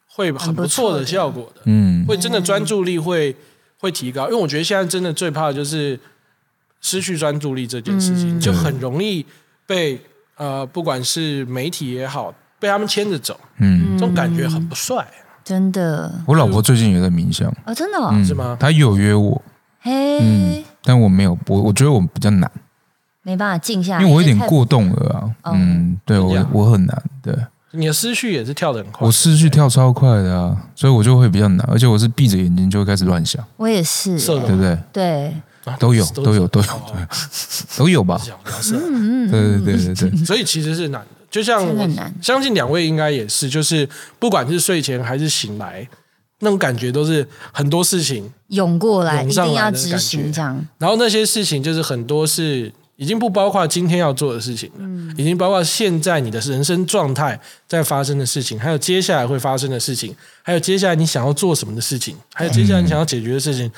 [0.07, 3.35] 会很不错的效果的，嗯会真的专注力会
[3.79, 4.27] 会提高。
[4.27, 5.99] 因为我觉得现在真的最怕的就是
[6.81, 9.25] 失去专注力这件事情，嗯就很容易
[9.66, 10.01] 被
[10.37, 15.05] 呃不管是媒体也好，被他们牵着走，嗯，这种感觉很不帅，
[15.42, 16.14] 真的。
[16.27, 18.25] 我老婆最近也在冥想，哦，真的哦，嗯。
[18.25, 18.57] 是吗？
[18.61, 19.42] 她有约我，
[19.85, 22.48] 嗯嘿，，但我没有，我我觉得我比较难，
[23.25, 25.53] 没办法静下来，因为我有点太过动了啊。
[25.53, 27.37] 嗯，对我真假我很难，对。
[27.72, 29.11] 你的思绪也是跳得很快我。
[29.11, 34.79] 思绪跳超快的啊，所以我就会比较难，而且我是闭着眼睛就会开始乱想，我也是，对不对？
[34.92, 35.27] 对，
[35.64, 37.09] 啊都有都有都有哦
[37.77, 38.20] 都有吧？
[38.25, 41.21] 讲比较色嗯对对对对对， 所以其实是难的。
[41.33, 41.66] 就像
[42.23, 45.88] 相信两位应该也是，就是不管是睡前还是醒来，
[46.40, 63.73] 那种感觉都是很多事情，涌过来，一定要执行这样，然后那些事情就是很多是已经不包括今天要做的事情了，已经包括现在你的人生状态在发生的事情，还有接下来会发生的事情，还有接下来你想要做什么的事情，还有接下来你想要解决的事情。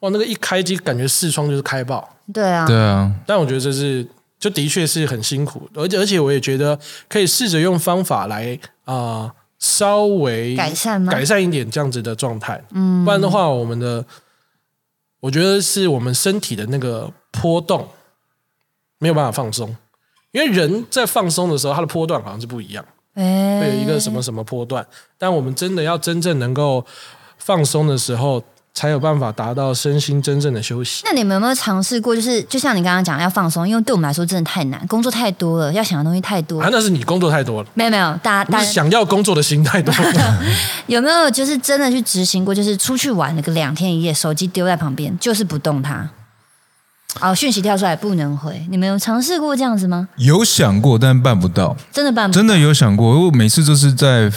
[0.00, 2.16] 哇，那个一开机感觉视窗就是开爆。
[2.32, 4.06] 对啊，对啊，但我觉得这是
[4.42, 6.76] 就的确是很辛苦，而且而且我也觉得
[7.08, 11.12] 可以试着用方法来啊、呃稍微改善吗？
[11.12, 12.60] 改善一点这样子的状态。
[12.72, 14.04] 嗯，不然的话，我们的
[15.20, 17.88] 我觉得是我们身体的那个波动
[18.98, 19.76] 没有办法放松，
[20.32, 24.84] 因为人在放松的时候，它的波段好像是不一样，哎，会有一个什么什么波段。
[25.16, 26.84] 但我们真的要真正能够
[27.38, 28.42] 放松的时候，
[28.74, 31.02] 才有办法达到身心真正的休息。
[31.04, 32.14] 那你们有没有尝试过？
[32.14, 36.68] 就是就像你刚刚讲，要放松，因为对我们来说真的太难，工作太多了，要想的东西太多啊，。
[36.72, 37.68] 那是你工作太多了。
[37.74, 40.42] 没有没有，大家大家想要工作的心太多了。
[40.86, 42.54] 有没有就是真的去执行过？
[42.54, 46.08] 就是出去玩了个两天一夜，手机丢在旁边，就是不动它。
[47.20, 50.08] 哦，讯息跳出来不能回，你们有尝试过这样子吗？
[50.16, 51.76] 有想过，但办不到。
[51.92, 54.32] 真的办不到真的有想过，我每次都是在，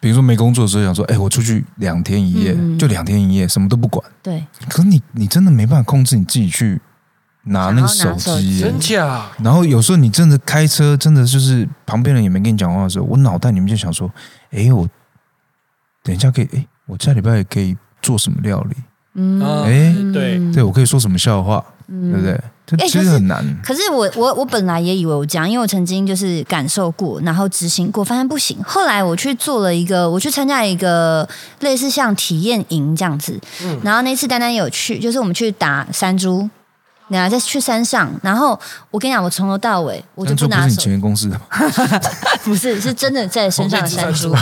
[0.00, 4.04] 比如说没工作的时候，想说，哎，我出去两天一夜，就两天一夜，什么都不管。
[4.22, 6.80] 对，可是你你真的没办法控制你自己去
[7.44, 9.26] 拿那个手机耶，真假？
[9.42, 14.10] 然后有时候你真的开车，真的就是旁边人也没跟你讲话的时候，我脑袋里面就想说，
[14.50, 14.88] 哎，我
[16.02, 18.76] 等一下可以，哎，我下礼拜可以做什么料理？
[19.14, 21.64] 嗯，啊哎对，对我可以说什么笑话？
[21.88, 22.40] 对不对？
[22.76, 23.58] 这哎真的很难。
[23.64, 28.58] 可是我我我本来也以为我这样，因为我曾经就是感受过，然后执行过，发现不行。
[28.64, 31.28] 后来我去做了一个，我去参加一个
[31.60, 36.48] 类似像体验营这样子，嗯然后那次丹丹有去，就是我们去打山猪，
[37.08, 38.58] 然后再去山上，然后
[38.90, 41.42] 我跟你讲，我从头到尾我就这不不拿手是你前，员公司的吗？
[42.44, 44.34] 不是是真的在身上的山猪。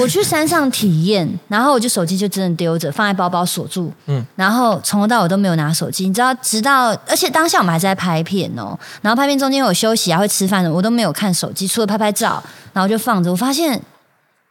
[0.00, 3.92] 我去山上体验，然后我就手机就真的丢着，放在包包锁住。
[4.06, 13.30] 嗯，然后从头到尾都没有拿手机，你知道，直到而且当下我们还在拍片哦，然后拍片中间有休息啊，会吃饭的，我都没有看手机，除了拍拍照，然后就放着。
[13.30, 13.80] 我发现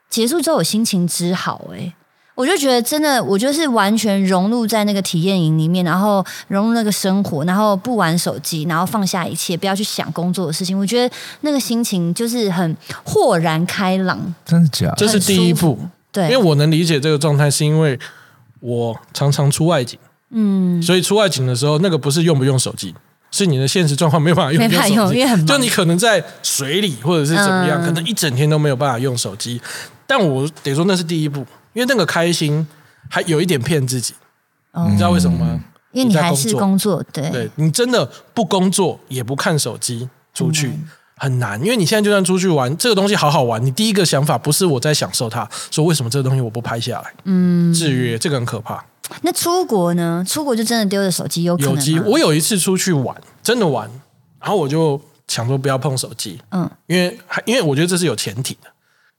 [0.10, 1.94] 结束之后我心情之好哎、
[2.38, 10.78] 我就觉得真的，我就是完全融入在那个体验营里面，然后融入那个生活，然后不玩手机，然后放下一切，不要去想工作的事情。
[10.78, 14.36] 我觉得那个心情就是很豁然开朗。
[14.46, 14.96] 真的假的？
[14.96, 15.80] 这是第一步。
[16.12, 18.00] 对，因为我能理解这个状态，是因为
[18.60, 19.98] 我常常出外景，
[20.30, 22.94] 嗯，所以出外景的时候，那个不是用不用手机，
[23.32, 29.60] 是你的现实状况没有办法用没办法用因为很忙就你可能在水里或者是怎么样，嗯可能一整天都没有办法用手机。
[30.06, 31.46] 但我得说那是第一步，
[31.78, 32.68] 因为那个开心
[33.08, 34.16] 还有一点骗自己，
[34.72, 35.64] 哦你知道为什么吗？
[35.92, 40.72] 因为你还是工作，对，对你真的不工作也不看手机出去。
[41.20, 47.14] 很难，因为你现在就算出去玩，这个东西好好玩，你第一个想法不是我在享受它，说为什么这个东西我不拍下来？
[47.26, 48.84] 嗯，制约这个很可怕。
[49.22, 50.24] 那出国呢？
[50.28, 53.88] 出国就真的丢着手机，有可能有机，我有一次出去玩，真的玩，
[54.40, 58.70] 然后我就想说不要碰手机，嗯，因为还因为我觉得这是有前提的，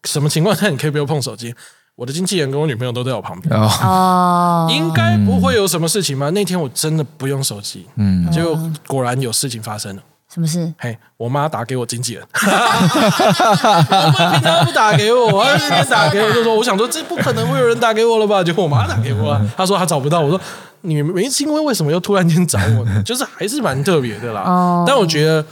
[0.05, 1.53] 什么情况下你可以不要碰手机？
[1.99, 6.31] 我的经纪人跟我女朋友都在我旁边，哦，哦，应该不会有什么事情吧？
[6.31, 8.57] 那天我真的不用手机，嗯，结果
[8.87, 10.03] 果然有事情发生了。
[10.33, 10.73] 什么事？
[10.79, 18.45] 嘿，我妈打给我经纪人，我妈平常不打给我，她那天打给我就说，我想说这不可能会有人打给我了吧？
[18.45, 20.41] 结果我妈打给我了，她说她找不到，我说
[20.83, 23.03] 你没因为为什么又突然间找我呢？
[23.03, 24.43] 就是还是蛮特别的啦。
[24.43, 25.45] 哦但我觉得，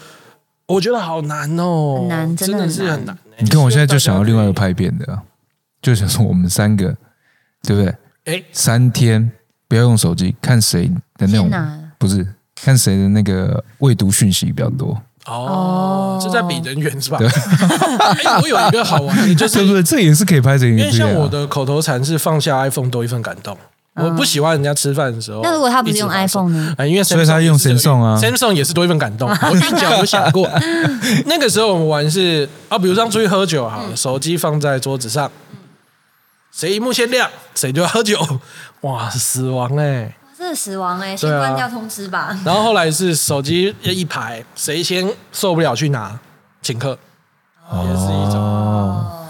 [0.69, 3.43] 我觉得好难哦，很难真的很真的是很难欸。
[3.43, 5.19] 你看我现在就想要另外一个拍，拍片的啊，
[5.87, 6.93] 就想说我们三个，
[7.63, 7.95] 对不对？
[8.25, 9.31] 哎，三天
[9.69, 11.49] 不要用手机，看谁的那种
[11.97, 12.27] 不是
[12.61, 17.21] 看谁的那个未读讯息比较多，哦，是在比人缘是吧？
[17.23, 19.81] 哎我有一个好玩的，就是对不对？
[19.81, 23.57] 这也是可以拍成一因为像我的口头禅是放下 iPhone 多一份感动。
[23.95, 25.41] 我不喜欢人家吃饭的时候。
[25.43, 26.75] 那如果他不是用 iPhone 呢？
[26.77, 29.27] 啊，因为所以他用 Samsung 啊 Samsung 也是多一份感动。
[29.41, 30.47] 我跟你讲，我想过，
[31.25, 35.33] 那个时候我们玩是啊，比如说出去喝酒好了，手机放在桌子上，
[36.57, 38.19] 谁荧幕先亮，谁就要喝酒，
[38.81, 40.17] 哇，死亡哎！
[40.39, 42.35] 这是死亡哎，先关掉通知吧。
[42.47, 46.19] 然后后来是手机一排，谁先受不了去拿，
[46.63, 46.99] 请客，
[47.71, 48.37] 也是一种。
[48.37, 49.27] 哦，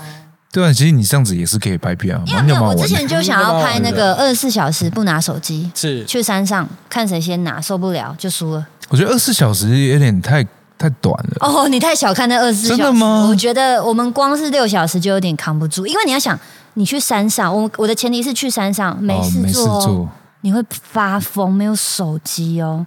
[0.52, 2.62] 对啊，其实你这样子也是可以拍片啊，因为没有。
[2.62, 8.64] 我之前就想要拍那个二十四小时不拿手机，是去山上看谁先拿，受不了就输了。
[8.88, 10.44] 我觉得二十四小时有点太
[10.78, 11.38] 太短了。
[11.40, 16.38] 哦，你太小看那二十四小时，真的吗我觉得我们光是六小时就有点扛不住，因为你要想，
[16.78, 20.08] 你去山上，我我的前提是去山上没哦，没事事做,、哦做，
[20.42, 22.86] 你会发疯，没有手机哦，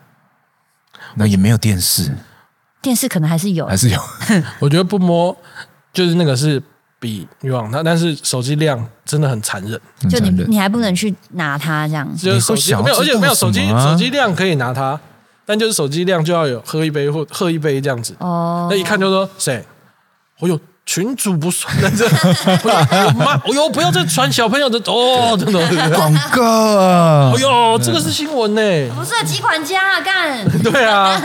[1.15, 2.15] 那也没有电视，
[2.82, 3.99] 电视可能还是有还，是有。
[4.60, 5.36] 我觉得不摸
[5.91, 6.62] 就是那个是
[6.99, 9.82] 比欲望它，但是手机量真的很残忍。
[10.08, 12.08] 就你你还不能去拿它这样。
[12.15, 14.99] 就是手机没有，而且没有手机手机量可以拿它，
[15.45, 18.15] 但就是手机量就要有喝一杯或喝一杯这样子。
[18.19, 19.65] 哦那一看就说谁？
[20.39, 22.10] 哦呦，群主不算的这，
[23.13, 25.60] 妈，哦呦，不要再传小朋友的哦，真的。
[25.95, 27.39] 广告啊哎！
[27.39, 28.62] 呦，这个是新闻呢。
[28.95, 31.21] 不是集管家啊，干对啊，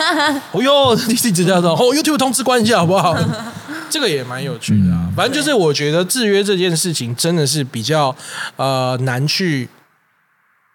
[0.53, 3.17] 哦 呦，你自己这样说，哦，YouTube 通知关一下好不好？
[3.89, 5.09] 这个也蛮有趣的啊。
[5.17, 8.15] 反正就是我觉得制约这件事情真的是比较
[8.57, 9.71] 呃难去，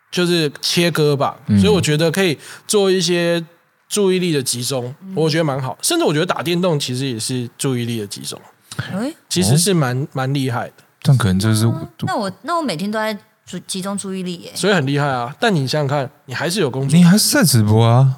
[0.10, 1.36] 就是切割吧。
[1.62, 3.46] 所以我觉得可以做一些
[3.88, 5.78] 注意力的集中，我觉得蛮好。
[5.84, 8.42] 甚至我觉得打电动其实也是注意力的集中，
[8.94, 11.66] 哎，其实是蛮蛮厉害的，但可能就是
[12.02, 14.52] 那我那我每天都在注集中注意力耶。
[14.56, 15.36] 所以很厉害啊。
[15.40, 18.18] 但你想想看，你还是有工作你，还是在直播啊？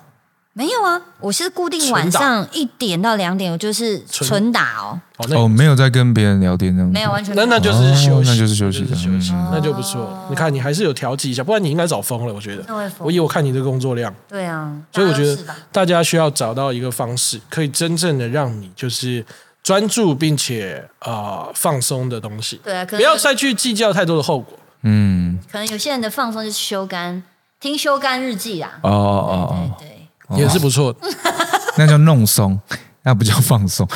[0.53, 6.93] 没有啊，我是固定晚上一点到两点，我就是纯纯打哦，哦，那哦，没有在跟别人聊天这样子。
[6.93, 10.27] 没有完全没有那那就是休息，哦那就是休息的休息嗯，那就不错。
[10.29, 12.33] 你看，你还是有调剂一下，不然你应该早疯了。
[12.33, 19.25] 我觉得那会，疯我以我看你的工作量，对啊，所以我觉得大家都是吧大家需要找到一个方式，可以真正的让你就是
[19.63, 24.57] 专注并且呃放松的东西，对啊，可能不要再去计较太多的后果。
[24.83, 27.21] 嗯，可能有些人的放松就是修肝，
[27.59, 30.99] 听修肝日记啊，哦哦哦对也是不错的。
[31.77, 32.59] 那叫弄松，
[33.03, 33.87] 那不叫放松。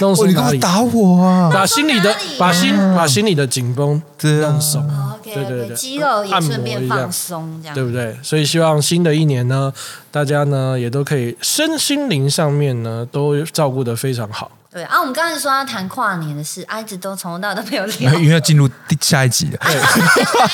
[0.00, 0.58] 弄松你干哪里？
[0.58, 1.50] 嘛打我啊？
[1.52, 8.16] 把心里的把心把心里的紧绷对啊弄松，OK 对对对肌肉也按摩顺便一下放松，这样对不对？
[8.22, 9.72] 所以希望新的一年呢，
[10.10, 14.50] 大家呢也都可以身心灵上面呢都照顾得非常好。
[14.74, 18.12] 对啊，我们刚才说要谈跨年的事，啊，一直都从头到尾都没有聊。
[18.18, 19.58] 因为要进入第下一集了，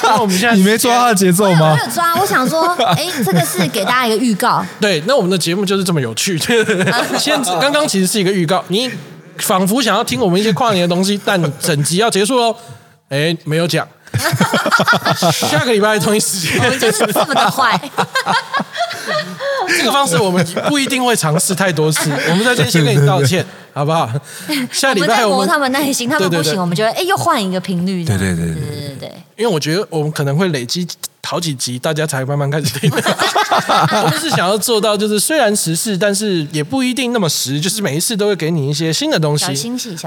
[0.03, 1.75] 那 我们现在你没抓他的节奏我吗？
[1.83, 6.39] 有抓，我想说，哎，这个是给大家一个预告， 对，那我们的节目就是这么有趣。
[7.17, 8.91] 现刚刚其实是一个预告，你
[9.39, 12.55] 仿佛想要听我们一些跨年的东西，但整集要结束喽。
[13.09, 13.89] 哎，没有讲。
[15.33, 17.81] 下个礼拜同一时间我，们就是这么的坏。
[19.79, 24.11] 这个方式我们不一定会尝试太多次， 我们在这里先跟你道歉，好不好？
[24.73, 28.05] 下礼拜我们磨他们耐心，他们不行，我们就会哎又换一个频率。
[28.05, 29.13] 对对对对对对对。
[29.37, 30.87] 因为我觉得我们可能会累积
[31.23, 32.75] 好几集，大家才慢慢开始。
[32.83, 39.47] 我们是想要做到，就是虽然时事，但是也不一定那么实，就是每一次都会给你一些新的东西，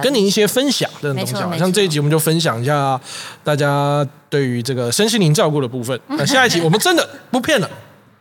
[0.03, 1.33] 跟你一些分享的东西。
[1.57, 2.99] 像这一集，我们就分享一下
[3.43, 5.99] 大家对于这个身心灵照顾的部分。
[6.09, 7.67] 那下一集，我们真的不骗了。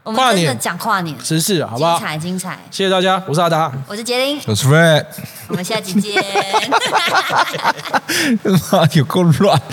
[0.04, 2.06] 我们真的年讲跨年，时事，好不好精？
[2.06, 2.58] 彩精彩。
[2.72, 3.70] 谢谢大家，我是阿达。
[3.86, 5.06] 我是杰林，我是 Fred，
[5.46, 6.20] 我们下期见。
[8.72, 9.62] 妈有够乱。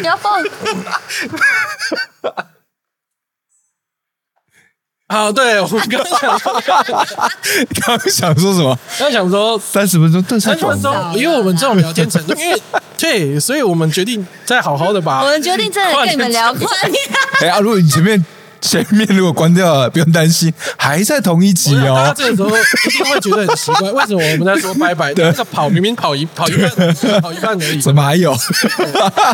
[0.00, 0.42] 你要放。
[5.08, 8.76] 好， 对我刚刚想说， 刚刚想说什么？
[8.98, 12.60] 刚刚想说三十分钟，三十分钟，因为我们这种聊天程度，因为
[12.98, 16.96] 对，所以我们决定再好好的把我们决定真的跟你们聊跨年。
[17.40, 17.60] 哎啊！
[17.60, 18.24] 如果你前面
[18.60, 22.14] 前面如果关掉了，不用担心，还在同一集大家哦。
[22.16, 25.12] 这个时候一定会觉得很奇怪，为什么我们在说拜拜？
[25.14, 26.70] 那个跑明明跑一跑一半，
[27.20, 27.80] 跑一半而已。
[27.80, 28.32] 怎么还有？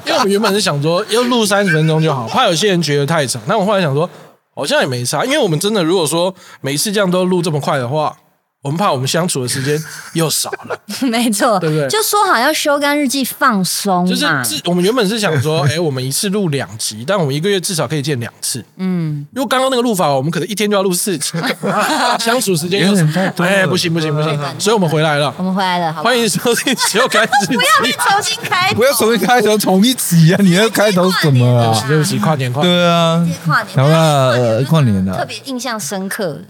[0.05, 3.41] 因为我们原本是想说要录三十分钟就好，怕有些人觉得太长。
[3.49, 4.11] 但我后来想说，
[4.55, 8.19] 好像也没差，因为我们真的如果说每次这样都录这么快的话，
[8.63, 9.77] 我们怕我们相处的时间
[10.15, 10.79] 又少了。
[11.01, 14.41] 没错，对不对就说好要修干日记放松就是嘛。
[14.45, 18.65] 自我们原本是想说， 哎，我们一次录两集，但我们一个月至少可以见两次。
[18.77, 21.33] 嗯，因为刚刚那个录法，我们可能一天就要录四集，
[22.25, 25.43] 相处时间又有点太多了哎，不行不行不行，所以我们回来了我。
[25.43, 27.57] 们回来了，欢迎收听《修改日记》。
[27.57, 30.39] 不要再重新开头，不要重新开头，重一集啊！
[30.41, 31.85] 你要开头什么啊？
[31.89, 32.73] 对不起，跨年跨年。
[32.73, 36.41] 对啊，跨年，好啦，呃跨年特了，别印象深刻。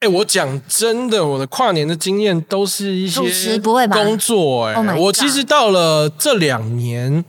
[0.00, 4.64] 哎，我讲真的，我的跨年的经验都是一些主持不会吧工作。
[4.64, 7.24] 哎 Oh 我其实到了这两年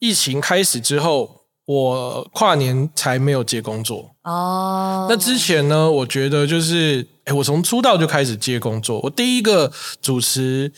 [0.00, 4.10] 疫情开始之后，我跨年才没有接工作。
[4.24, 9.00] 哦，那之前呢，我觉得就是，哎，我从出道就开始接工作。
[9.04, 10.72] 我第一个主持，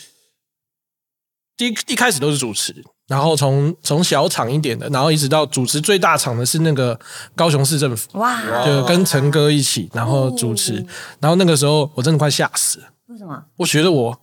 [1.57, 6.99] 第一一开始都是主持，然后从从小场一点的，然后一直到主持最大场的是那个
[7.37, 10.85] 高雄市政府，哇，就跟陈哥一起，然后主持。
[11.21, 13.41] 然后那个时候我真的快吓死了，为什么？
[13.59, 14.21] 我觉得我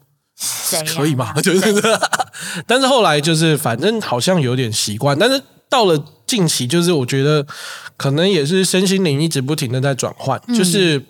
[0.95, 1.31] 可以吗？
[1.41, 1.81] 就是，
[2.67, 7.47] 但是后来就是反正好像有点习惯，但是到了近期，就是我觉得
[7.95, 11.01] 可能也是身心灵一直不停的在转换，嗯就是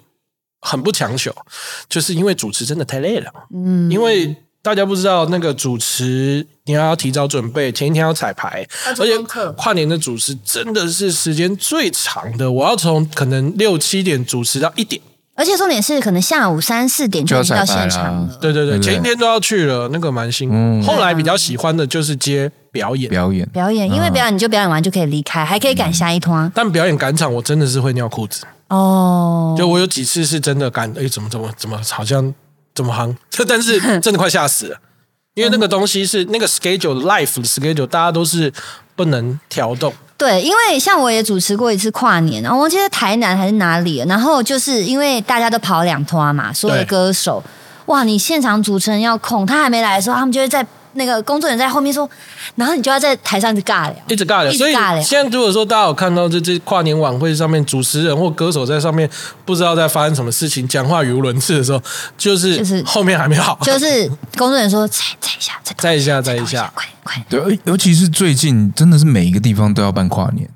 [0.62, 1.34] 很不强求，
[1.90, 4.38] 就是因为主持真的太累了，嗯，因为。
[4.64, 8.66] 大家不知道那个主持，你要提早准备，前一天要彩排，
[8.98, 9.18] 而且
[9.58, 12.50] 跨年的主持真的是时间最长的。
[12.50, 15.02] 我要从可能六七点主持到一点，
[15.36, 18.38] 而且重点是，可能下午三四点就已经到现场了。
[18.40, 20.56] 对对对，前一天都要去了，那个蛮辛苦。
[20.56, 28.46] 嗯后来比较喜欢的就是接表演，表演表演，因为表演你就表演完就可以离开，还可以赶下一团但表演赶场我真的是会尿裤子。
[28.70, 29.56] 哦。
[29.58, 32.34] 就我有几次是真的赶，哎，怎么怎么怎么好像
[32.74, 33.16] 这么夯，
[33.48, 34.78] 但是 真的快吓死了。
[35.36, 38.54] 因为那个东西是那个 schedule life 的 schedule，大家都是
[38.96, 39.92] 不能调动。
[40.16, 47.44] 对，因为像我也主持过一次跨年，然后我记得台南还是哪里，然后就是因为大家都跑两拖嘛，所有的歌手，
[47.88, 52.10] 哇，你现场主持人要控，他还没来的时候，他们就会在那个工作人员在后面说，
[52.56, 55.02] 然后你就要在台上一直尬聊，一直尬聊，一直所以尬聊。
[55.02, 59.10] 现在如果说大家有看到这这跨年晚会上面主持人或歌手在上面
[59.46, 61.82] 不知道在发生什么事情，讲话语无伦次的时候，
[62.18, 70.50] 就是就是后面还没好，就是工作人员说 再再一下，再再一下再再一下，快快，对，尤其是最近，真的是每一个地方都要办跨年。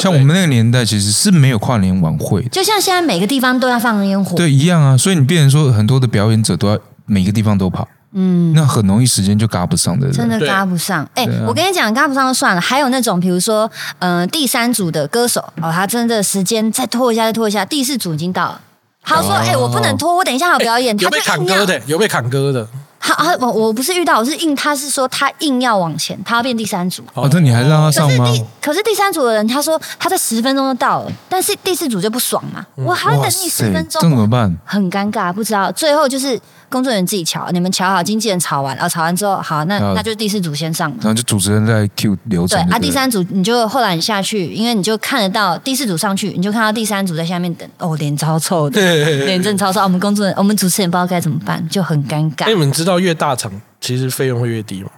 [0.00, 4.96] 像我们那个年代，其实是没有跨年晚会的，就像现在每个地方都要放烟火，对，一样啊。
[4.96, 8.52] 所以你变成说，很多的表演者都要每个地方都跑，嗯。
[8.54, 10.14] 那很容易时间就赶不上的人。
[10.14, 18.60] 真的对嘎不上，哎、我跟你讲，嘎不上就算了，还有那种，比如说，嗯、第三组的歌手哦，他真的时间再拖一下，再拖一下，第四组已经到了，
[19.02, 22.66] 他说，哦哎、我不能拖，我等一下还有表演，他有被砍歌的，有被砍歌的，
[23.00, 27.02] 他啊，我我不是遇到，我是硬，他是说他硬要往前，他要变第三组。
[27.14, 28.26] 哦，那你还让他上吗？
[28.26, 34.56] 是第可是第三组的人，他说他在十分钟就到了，但是第四组就不爽嘛，我还要等你十分钟这怎么，办？
[34.64, 36.40] 很尴尬，不知道最后就是
[36.72, 40.96] 工作人员自己瞧，你们瞧好，经纪人吵完，然后吵完之后，好，那嗯那就第四组先上嘛。
[41.02, 42.58] 然后就主持人在 Q 流程。
[42.66, 48.80] 对啊，第三组你就后来你下去，因为你就看得到第四组上去，你就看到第三组在下面等，哦，脸超臭的，
[49.26, 49.80] 脸真超臭。
[49.82, 52.54] 我们工作人我们主持人不知道该怎么办，就很尴尬你。
[52.54, 54.90] 们知道越大场其实费用会越低吗？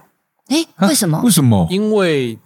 [0.49, 1.67] 诶，啊为什么为什么？
[1.69, 2.37] 因为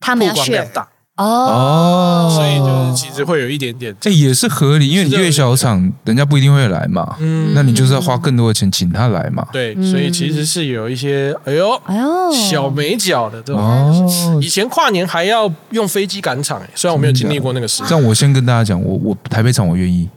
[0.00, 0.72] 他们要曝光量 share？
[0.72, 3.94] 大，哦，哦，所以就是其实会有一点点。
[3.98, 7.16] 这也是合理，因为你越小场，人家不一定会来嘛。
[7.20, 9.46] 嗯，那你就是要花更多的钱请他来嘛。
[9.50, 13.62] 对，所以其实是有一些哎呦哎呦，小美角的这种。
[13.62, 17.88] 哦，以前跨年还要用飞机赶场，哎，虽然我没有经历过那个时代。
[17.88, 20.08] 这样我先跟大家讲，我我台北场我愿意，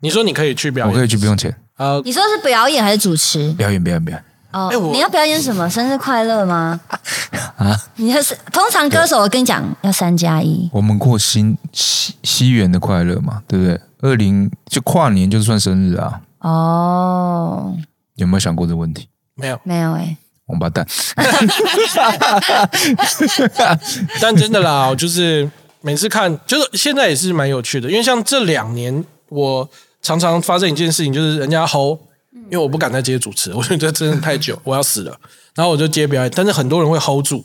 [0.00, 3.52] 你说你可以去表演，我可以去不用钱，呃，你说是表演还是主持？
[3.52, 4.24] 表演表演表演。
[4.52, 5.68] 哦你要表演什么？
[5.68, 6.80] 生日快乐吗？
[7.56, 10.68] 啊，你要是通常歌手，我跟你讲要三加一。
[10.72, 13.80] 我们过新西西元的快乐嘛，对不对？
[14.00, 17.74] 二零就跨年就算生日啊，哦，
[18.14, 19.08] 有没有想过这个问题？
[19.34, 20.86] 没有，没有哎、王八蛋，
[24.20, 29.68] 但真的啦，就是每次看，就是现在也是蛮有趣的，因为像这两年，我
[30.00, 31.98] 常常发生一件事情，就是人家吼，
[32.50, 35.14] 因为我不敢再接主持，我觉得真的太久，我要死了，
[35.54, 37.44] 然后我就接表演，但是很多人会 hold 住，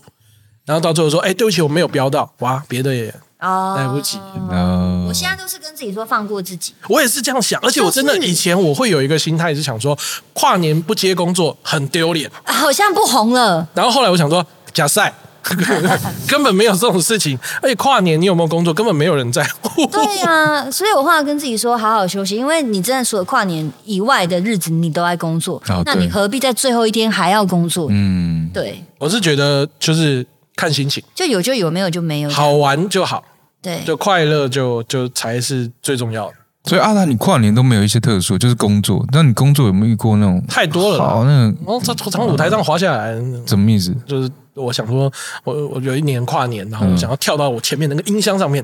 [0.65, 4.17] 然后到最后说，哎，对不起，我没有标到，哇，别的也哦，来不及。
[4.49, 6.73] 呃我，现在都是跟自己说放过自己。
[6.87, 9.97] 我也是这样想，而且我真的以前我会有一个心态是想说，
[10.33, 15.13] 跨年不接工作很丢脸，啊好像不红了，然后后来我想说，假赛
[16.27, 19.85] 根本没有这种事情，而且跨年你有没有工作，根本没有人在乎。
[19.87, 27.87] 对呀、所以我后来跟自己说，好好休息，因为你真的除了跨年以外的日子，你都在工作，哦那你何必在最后一天还要工作？
[27.91, 30.25] 嗯，对，我是觉得就是
[30.55, 32.29] 看心情，就有就有，没有就没有。
[32.29, 33.23] 好玩就好，
[33.61, 36.33] 对，就快乐就就才是最重要的。
[36.65, 39.05] 所以阿达，你跨年都没有一些特殊，就是工作。
[39.11, 43.13] 那你工作有没有遇过那种太多了啦好那个然后从从舞台上滑下来，
[43.45, 43.93] 什么意思？
[44.07, 45.11] 就是我想说，
[45.43, 48.63] 我我有一年跨年，然后我想要跳到我前面那个音箱上面，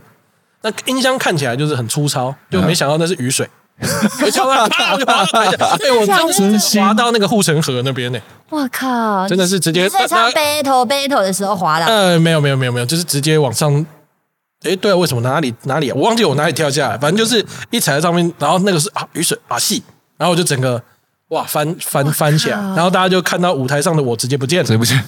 [0.62, 3.50] 那音箱看起来就是很粗糙，就没想到那是雨水。
[3.80, 8.20] 我跳到，啪我就滑到台下，哎，我真的滑到那个护城河那边呢，
[8.50, 13.86] 我靠，真的是直接你在唱 battle battle 的时候滑的，呃，没有没有没有没有，就是直接往上。
[14.64, 15.96] 诶，对啊，为什么哪里哪里啊？
[15.96, 19.82] 我忘记我哪里跳下来，反正就是一踩在上面，然后那个是啊雨水啊细，
[20.18, 20.84] 然后我就整个
[21.30, 25.03] 哇翻翻翻起来，然后大家就看到舞台上的我直接不见了，对不见，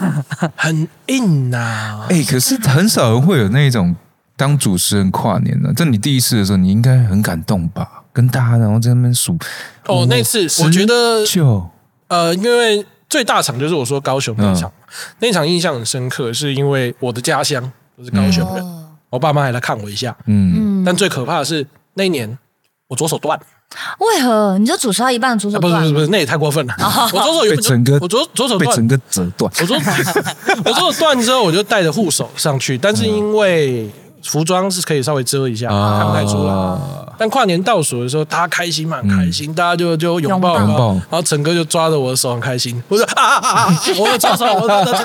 [0.56, 3.94] 很硬呐、哎、可是很少人会有那种
[4.36, 5.72] 当主持人跨年的。
[5.74, 8.04] 这你第一次的时候，你应该很感动吧？
[8.12, 9.36] 跟大家然后在那边数
[9.86, 11.70] 哦，那次我觉得就
[12.08, 14.72] 呃，因为最大场就是我说高雄那一场，
[15.20, 22.38] 那一场印象很深刻，是因为我的家乡我是高雄人，哦我爸妈还来看我一下，嗯，但最可怕的是那一年
[22.88, 23.44] 我左手断了。
[23.98, 24.56] 为何？
[24.58, 26.74] 你就主持到一半，左手啊不是不是不是，那也太过分了。
[27.12, 29.52] 我左手有被整个我左左手断，被整个折断。
[29.60, 29.76] 我左
[30.64, 33.90] 我左手断之后，我就带着护手上去，但是因为
[34.22, 36.52] 服装是可以稍微遮一下，啊看不太出来。
[37.18, 45.04] 但跨年倒数的时候，大家开心嘛，很开心，大家就就拥抱拥抱抱，然后陈哥就抓着我的手很开心，我说啊啊啊啊，我的左手，我的左手，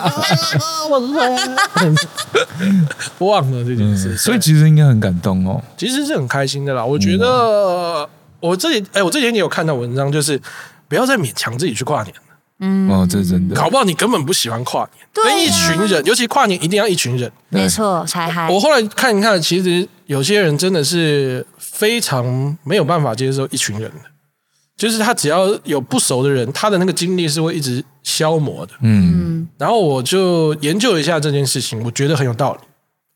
[0.89, 1.07] 我的
[1.97, 5.61] 手，忘了这件事，所以其实应该很感动哦。
[5.77, 6.83] 其实是很开心的啦。
[6.83, 8.07] 我觉得
[8.39, 10.39] 我这里，哎，我这几天也有看到文章，就是
[10.87, 12.13] 不要再勉强自己去跨年。
[12.63, 13.55] 嗯哦，这真的。
[13.55, 17.31] 搞不好你根本不喜欢跨年，对啊跟一群人，尤其跨年一定要一群人。
[17.49, 18.47] 没错，才嗨。
[18.51, 21.43] 我后来看一看，其实有些人真的是
[21.81, 24.01] 非常没有办法接受一群人的，
[24.77, 28.73] 就是他只要有不熟的人，他的那个精力是会一直消磨的。
[28.81, 32.59] 嗯，然后我就研究了一下这件事情，我觉得很有道理。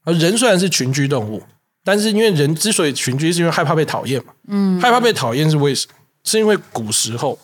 [0.04, 1.44] 而人虽然是群居动物，
[1.84, 4.34] 但是因为人之所以群居，是因为害怕被讨厌嘛。
[4.48, 5.94] 嗯，害怕被讨厌是为什么？
[6.24, 7.38] 是因为古时候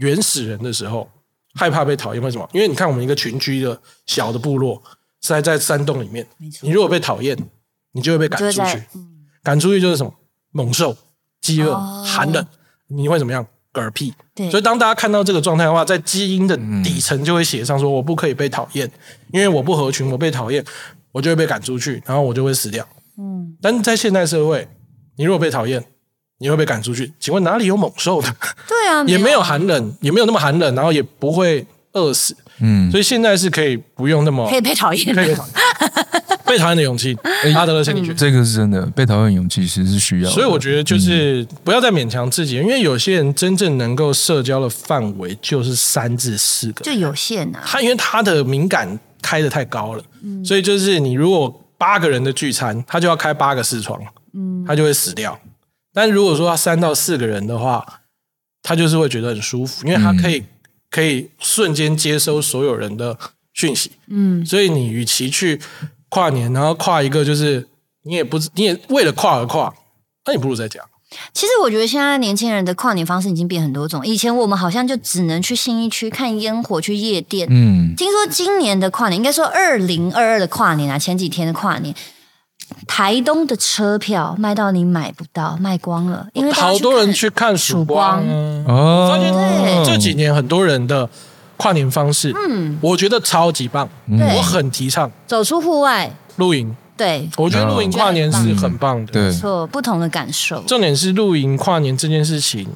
[0.00, 1.08] 原始人的时候
[1.54, 2.48] 害怕被讨厌，为什么？
[2.52, 4.82] 因为你看我们一个群居的小的部落
[5.22, 6.26] 是在在山洞里面，
[6.60, 7.38] 你如果被讨厌，
[7.92, 8.82] 你就会被赶出去。
[9.44, 10.12] 赶出去就是什么
[10.56, 10.96] 猛兽、
[11.42, 12.46] 饥饿、哦寒冷，
[12.88, 13.46] 你会怎么样？
[13.74, 14.14] 嗝屁。
[14.50, 18.90] 所以当大家看到这个状态的话，在基因的底层就会写上说，我不可以被讨厌，
[19.34, 20.64] 因为我不合群，我被讨厌，
[21.12, 22.86] 我就会被赶出去，然后我就会死掉。
[23.18, 24.66] 嗯，但是在现代社会，
[25.16, 25.84] 你如果被讨厌，
[26.38, 27.12] 你会被赶出去。
[27.20, 28.34] 请问哪里有猛兽的？
[28.66, 32.34] 对啊， 也没有寒冷，也没有那么寒冷，然后也不会饿死。
[32.60, 35.54] 嗯，所以现在是可以不用那么可以被讨厌可以被讨厌。
[36.46, 37.16] 被讨厌的勇气，
[37.54, 38.14] 阿德勒心理学。
[38.14, 40.34] 这个是真的，被讨厌勇气其实是需要的。
[40.34, 47.62] 所以我觉得就是不要再勉强自己，因为有些人真正能够社交的范围就是三至四个，就有限啊。
[47.66, 50.04] 他因为他的敏感开的太高了，
[50.44, 54.00] 所以就是你如果八个人的聚餐，他就要开八个视窗，
[54.32, 55.38] 嗯，他就会死掉。
[55.92, 57.84] 但如果说他三到四个人的话，
[58.62, 60.42] 他就是会觉得很舒服，因为他可以
[60.90, 63.18] 可以瞬间接收所有人的
[63.52, 65.60] 讯息，嗯，所以你与其去
[66.16, 67.68] 跨年，然后跨一个就是
[68.04, 69.70] 你也不你也为了跨而跨，
[70.24, 70.80] 那你不如在家。
[71.34, 74.04] 其实我觉得现在年轻人的跨年方式已经变很多种。
[74.06, 77.46] 以前我们好像就只能去新一区看烟火、去夜店。
[77.50, 81.94] 嗯，听说今年的跨年，应该说二零二二的跨年啊，前几天的跨年，
[82.86, 88.24] 台东的车票卖到你买不到，卖光了，因为好多人去看曙光。
[88.66, 91.10] 哦，发现这几年很多人的
[91.56, 95.10] 跨年方式，嗯，我觉得超级棒，我很提倡。
[95.26, 96.10] 走出户外。
[96.36, 96.74] 露营。
[96.96, 100.62] 对，我觉得露营跨年是很棒的，对，错不同的感受。
[100.62, 102.66] 重点是露营跨年这件事情，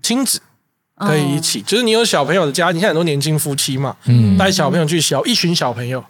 [0.00, 0.40] 亲子
[0.96, 6.04] 可以一起，就是你有小朋友的家，你看很多年轻夫妻嘛，嗯，带小朋友去小一群小朋友，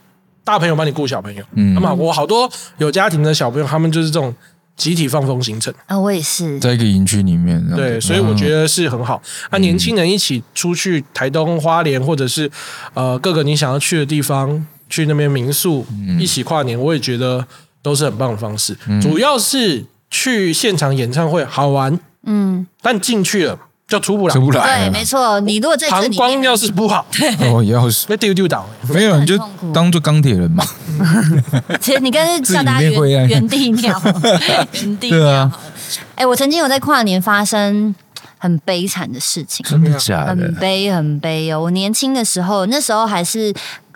[0.44, 2.46] 大朋友帮你顾小朋友，嗯，那么我好多
[2.76, 4.34] 有家庭的小朋友，他们就是这种
[4.80, 5.72] 集体放风行程。
[5.86, 6.58] 啊，我也是。
[6.58, 9.20] 在一个营区里面，对，所以我觉得是很好。
[9.52, 12.50] 那年轻人一起出去台东花莲，或者是
[12.94, 14.66] 呃各个你想要去的地方。
[14.92, 15.86] 去那边民宿
[16.18, 17.46] 一起跨年，我也觉得
[17.80, 18.76] 都是很棒的方式。
[19.00, 23.56] 主要是去现场演唱会好玩，嗯，但进去了
[23.90, 24.88] 就出不来，出不来。
[24.88, 25.38] 对，没错。
[25.40, 27.04] 你如果在膀胱要是不好，
[27.44, 29.36] 哦，要是被丢丢倒，没有你就
[29.74, 30.64] 当做钢铁人嘛。
[31.80, 34.00] 其实你跟叫大家原原地尿，
[34.72, 35.50] 原地尿。
[36.14, 37.94] 哎，我曾经有在跨年发生
[38.38, 40.28] 很悲惨的事情，真的假的？
[40.30, 41.60] 很悲很悲哦。
[41.62, 43.52] 我年轻的时候，那时候还是。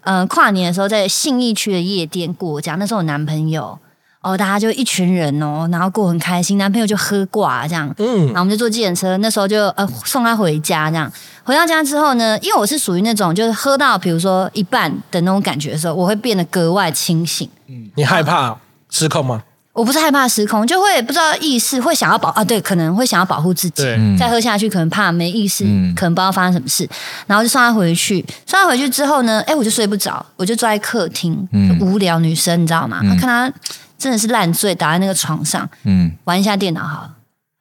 [0.07, 3.79] 嗯，跨年的时候在信义区的夜店过，这样那时候我男朋友
[4.25, 11.13] 哦，大家就一群人哦，然后过很开心，男朋友就喝挂这样，嗯，然后我们就坐计程车，那时候就呃送他回家这样，
[11.45, 17.49] 回到家之后呢，因为我是属于那种就是喝到比如说一半的那种感觉的时候，我会变得格外清醒。
[17.69, 18.57] 嗯，你害怕
[18.89, 19.43] 失控吗？
[19.75, 23.83] 我不是害怕失控，就会不知道意识，会想要保啊，对，可能会想要保护自己，
[24.17, 25.65] 再喝下去可能怕没意识，
[25.97, 26.89] 可能不知道发生什么事，
[27.27, 28.25] 然后就送他回去。
[28.47, 31.49] 送他回去之后呢，哎，我就睡不着，我就坐在客厅，
[31.81, 33.01] 无聊女生你知道吗？
[33.21, 33.53] 看他
[33.99, 37.11] 真的是烂醉，倒在那个床上，嗯，玩一下电脑好。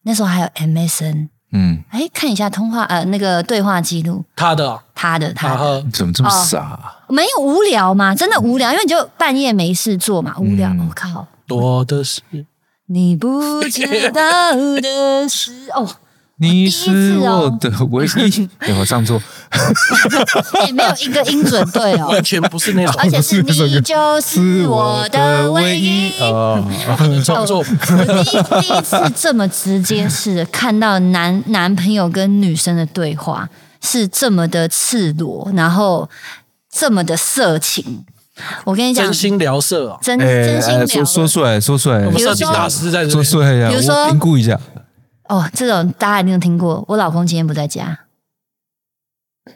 [0.03, 6.97] 那时候还有 MSN，嗯，哎，看一下通话呃那个对话记录，他的他的他的，怎么这么傻？
[7.07, 8.13] 没有无聊吗？
[8.13, 10.69] 真的无聊，因为你就半夜没事做嘛，无聊。
[10.71, 11.25] 我靠。
[11.45, 12.21] 多的是
[12.87, 15.89] 你不知道的事哦，
[16.39, 18.49] 你是我的唯一。
[18.67, 19.21] 等我上错，
[20.65, 26.11] 也 没有一个音准对哦，完全不是那种，而且是 你就是我的唯一。
[26.19, 26.63] 哦，
[27.23, 33.47] 创作第一次这么直接式的看到男男朋友跟女生的对话
[33.81, 36.09] 是这么的赤裸，然后
[36.71, 38.03] 这么的色情。
[38.63, 44.59] 我跟你讲，真心聊色啊，真真心聊，说说出来，说出来，我们色情大师在说出来呀，比如说评估一下。
[45.29, 46.83] 哦，这种大家一定听过。
[46.87, 47.99] 我老公今天不在家，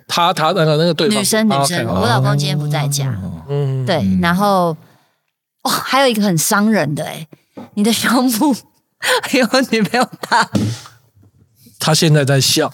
[0.07, 4.75] 他他那个那个对女生女生，我老公今天不在家，嗯，对，然后
[5.63, 7.27] 哦，还有一个很伤人的，哎，
[7.73, 8.55] 你的胸部
[9.33, 10.49] 有女朋友大，
[11.79, 12.71] 他现在在笑，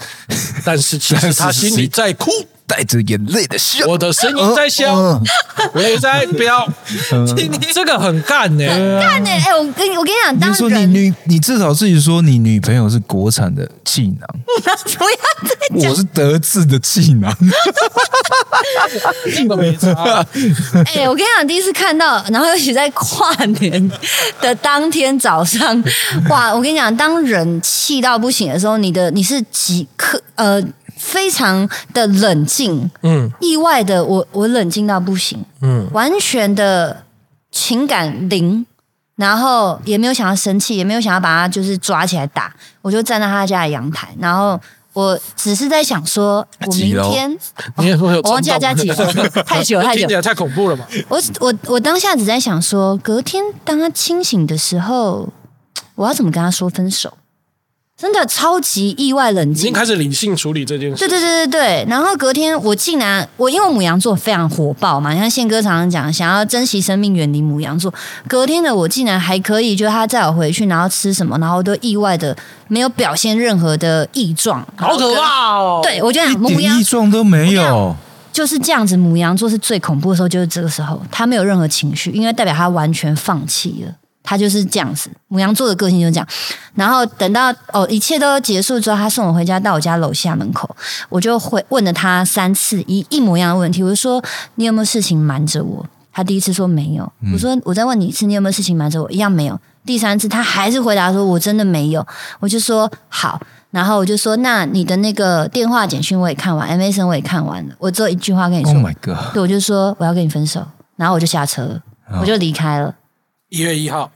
[0.64, 2.30] 但是其实他心里在哭。
[2.66, 4.93] 带着眼泪的笑，我的声音在笑，
[5.74, 6.68] 我也在飙，
[7.74, 8.66] 这个很干呢，
[9.01, 9.30] 干呢！
[9.30, 14.76] 哎，我跟你我跟你讲，你说你女，你至少自己说你女朋友是国产的气囊， 不要
[15.49, 17.36] 再讲，我是德制的气囊，
[19.36, 20.26] 这个没差。
[20.95, 23.91] 哎，我跟你讲，第一次看到，然后尤其在跨年
[24.41, 25.84] 的当天早上，
[26.30, 26.53] 哇！
[26.53, 30.64] 我跟你讲，当人气到不行的时候，你的你是即刻呃？
[31.04, 37.04] 非常的冷静，嗯，意外的我我冷静到不行，嗯，完全的
[37.51, 38.66] 情感零，
[39.18, 44.60] 然后也没有想要生气，也没有想要把他就是抓起来打，我就站在他家的阳台，然后
[44.93, 47.38] 我只是在想说，我明天
[47.78, 48.95] 你也说有，我忘记他家几楼，
[49.45, 50.86] 太久太久，太恐怖了嘛！
[51.10, 55.30] 我我我当下只在想说，隔天当他清醒的时候，
[55.95, 57.18] 我要怎么跟他说分手？
[58.04, 60.97] 真的超级意外冷静，已经开始理性处理这件事。
[60.97, 61.86] 对对对对对。
[61.89, 67.93] 然后隔天我竟然，我因为母羊座非常火爆嘛，你看宪哥常常讲，想要珍惜生命，远离母羊座。
[68.28, 72.36] 隔天的我竟然还可以，就是他载我回去，然后吃什么，然后都意外的
[72.68, 75.80] 没有表现任何的异状，好可怕哦！
[75.82, 77.95] 对我觉得一点异状都没有。
[78.34, 83.93] 就是这样子，母羊座是最恐怖的时候，就是这个时候，他没有任何情绪，因为代表他完全放弃了。
[84.24, 86.28] 他就是这样子，母羊座的个性就是这样。
[86.74, 90.74] 然后等到哦，一切都结束之后，他送我回家，到我家楼下门口，
[91.10, 93.84] 我就会问了他三次一一模一样的问题。
[93.84, 94.24] 我就说
[94.56, 97.12] ：“你有没有事情瞒着我？”他第一次说没有。
[97.34, 99.60] 我说：“我再问你一次，你有没有事情瞒着我？”一样没有。
[99.86, 102.06] 第三次他还是回答说：“我真的没有。”
[102.40, 107.76] 我就说：“好。”然后我就说：“那你的那个电话简讯我也看完，MSN 我也看完了。
[107.80, 109.34] 我只有一句话跟你说。” Oh my god！
[109.34, 110.64] 对，我就说我要跟你分手，
[110.96, 111.82] 然后我就下车了，
[112.22, 112.94] 我就离开了。
[113.54, 114.12] 一月一号，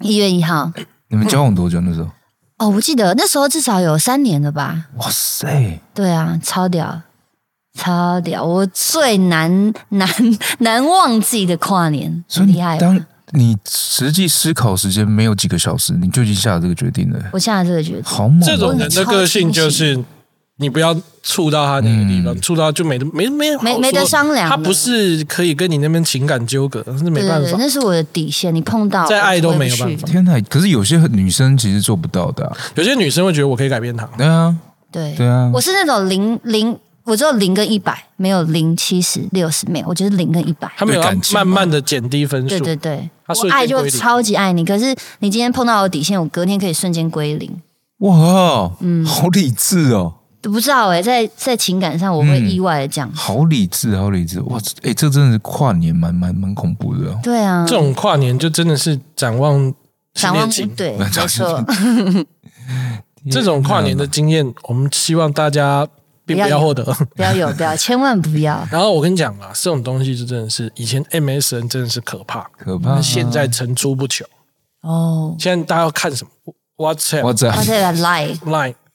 [0.00, 0.70] 一月一号。
[1.08, 2.10] 你们交往多久那时候？
[2.58, 4.88] 哦，我记得那时候至少有三年了吧？
[4.98, 5.80] 哇塞！
[5.94, 7.00] 对啊，超屌，
[7.72, 8.44] 超屌！
[8.44, 10.06] 我最难 难
[10.58, 12.76] 难忘记的跨年，所以很厉害。
[12.76, 18.44] 当你实际思考时间没有几个小时，你就已经下了这个决定了，我下了这个决定，好猛哦！
[18.46, 20.04] 这种人的个性就是，
[20.62, 27.56] 你不要触到他那个地方，触到就没得没没没没得商量他不是可以跟你那边情感纠葛，是没对对对，办法。
[27.58, 30.06] 那是我的底线，你碰到再爱都没有办法。
[30.06, 30.40] 天哪！
[30.42, 34.56] 可是有些女生其实做不到的啊、有些女生会觉得我可以改变他，对啊，
[34.90, 35.14] 对。
[35.16, 35.50] 对啊。
[35.52, 40.70] 我是那种零零，我只有零跟一百，没有零七十六十，没有，我就是零跟一百。
[40.76, 42.48] 他没有感情慢慢的减低分数。
[42.48, 47.50] 对对对，他我爱就超级爱你，可是你今天碰到我底线，我隔天可以瞬间归零。
[47.98, 50.14] 哇，嗯，好理智哦，
[50.50, 53.10] 不知道哎、在在情感上我会嗯意外的这样。
[53.12, 54.40] 好理智，好理智！
[54.42, 57.20] 哇，哎、这真的是跨年蛮蛮蛮恐怖的、哦。
[57.22, 59.72] 对啊，这种跨年就真的是展望
[60.14, 60.48] 十展望。
[60.76, 61.64] 对，没错，
[63.30, 65.86] 这种跨年的经验，我们希望大家
[66.26, 66.84] 并不要获得。
[67.14, 68.66] 不要有，不要，千万不要。
[68.70, 74.26] 然后我跟你讲啊，这种东西就真的是以前 MSN 真的是可怕，可怕啊现在层出不穷。
[74.82, 76.30] 哦，现在大家要看什么
[76.78, 77.22] ？WhatsApp、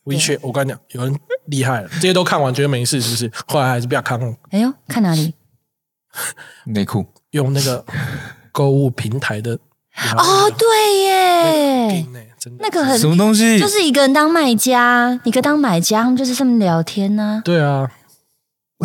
[0.07, 3.31] 我在而且来 lie，Line、WeChat，我跟你讲，有人厉害了，这些都看完觉得没事，是不是？
[3.45, 5.33] 后来还是不要看了，哎呦，看哪里？
[6.65, 7.85] 内裤，用那个
[8.51, 9.59] 购物平台的
[10.17, 12.05] 哦，对耶，
[12.59, 13.59] 那个很什么东西？
[13.59, 17.91] 就是一个人当卖家，一个当买家，他们就是这么聊天呢、对啊，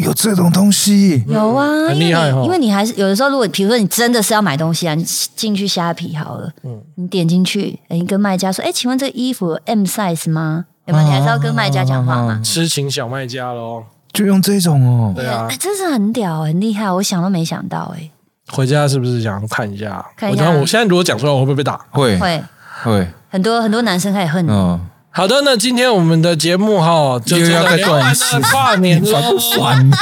[0.03, 1.25] 有这种东西？
[1.29, 5.05] 有啊，很厉害哦因为你还是有的时候，如果比如说你真的是要买东西啊，你
[5.37, 10.67] 进去虾皮好了，嗯你点进去，哎，你跟卖家说，哎，请问这个衣服有 M size 吗？
[11.01, 12.41] 你还是要跟卖家讲话嘛。
[12.45, 13.85] 痴情小卖家喽。
[14.13, 15.15] 就用这种哦。
[15.17, 18.11] 对啊哎，，真是很屌，很厉害，我想都没想到，哎，
[18.51, 20.05] 回家是不是想看一下？
[20.17, 21.81] 看一下我现在如果讲出来，我会不会被打？
[21.91, 22.45] 会会
[22.83, 24.79] 会，很多很多男生开始恨你，嗯，
[25.11, 29.97] 好的，那今天我们的节目哈，就又要开断食了跨年喽，烦呢，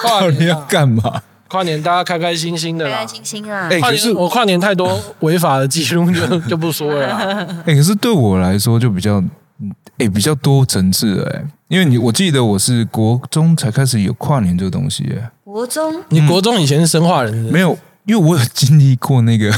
[0.00, 1.22] 跨年 要干嘛？
[1.48, 3.06] 跨年大家开开心心的啦开开。
[3.06, 3.68] 心心啊。
[3.68, 7.46] 跨哎可是年我跨年太多违法的记录就 就不说了啦。
[7.66, 9.20] 哎、可是对我来说就比较，
[9.60, 19.52] 嗯哎、比较多层次了哎、因为你我记得我是国中才开始有跨年这个东西哎、国中你国中以前是生化人是不是没有，因为我有经历过那个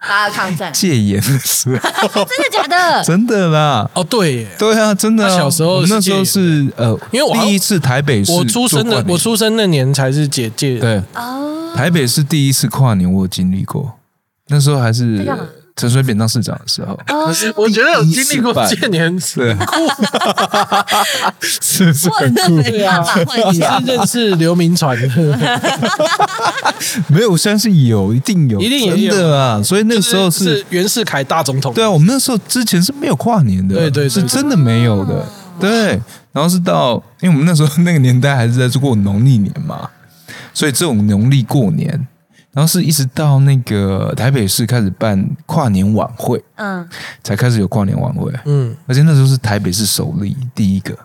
[0.00, 3.02] 八二抗战，戒严的时候， 真的假的？
[3.04, 3.88] 真的啦。
[3.94, 5.28] 哦，对耶，对啊，真的、啊。
[5.28, 10.78] 他小时候那时候是是呃，因为我第一次台北市我出生的我出生那年才是姐姐。
[10.78, 13.94] 对哦，台北是第一次跨年，我有经历过。
[14.48, 15.44] 那时候还是在干嘛
[15.76, 19.56] 陈水扁当市长的时候，可是我觉得有经历过这年，对，
[21.40, 22.62] 是不是很酷？
[22.62, 23.02] 对啊，
[23.50, 25.08] 你是认识刘铭传的，
[27.08, 29.14] 没有，我相信有，一定有，一定也有。
[29.14, 29.62] 的啊。
[29.62, 31.72] 所以那个时候是是袁世凯大总统。
[31.72, 35.24] 对啊，我们那时候之前是没有跨年的，对对对是真的没有的。
[35.58, 36.00] 对，
[36.32, 39.88] 然后是到，因为我们那时候那个年代还是在过农历年嘛，
[40.52, 42.06] 所以这种农历过年，
[42.52, 46.88] 然后是一直到那个台北市开始办跨年晚会，嗯，
[47.22, 50.96] 才开始有跨年晚会，嗯，而且那时候是台北市首例第一个。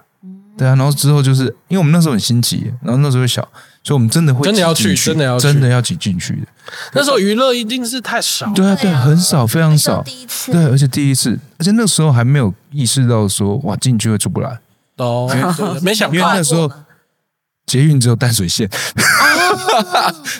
[0.57, 3.41] 对啊，然后之后就是因为我们那时候很新奇，然后那时候小，
[3.83, 5.43] 所以我们真的会真的要去真的要去。
[5.43, 6.47] 真的要挤进去的。
[6.93, 8.49] 那时候娱乐一定是太少。
[8.53, 10.01] 对啊，对，很少，非常少。
[10.03, 14.57] 第一次，对，而且第一次，而且那时候还没有意识到说，哇，进去会出不来，
[14.95, 16.15] 哦，对对没想到。
[16.15, 16.71] 因为那时候
[17.65, 18.69] 捷运只有淡水线，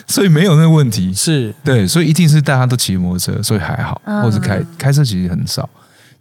[0.06, 1.12] 所以没有那个问题。
[1.12, 5.68] 是对，所以一定是大家都骑摩托车，所以还好，嗯或者开开车其实很少。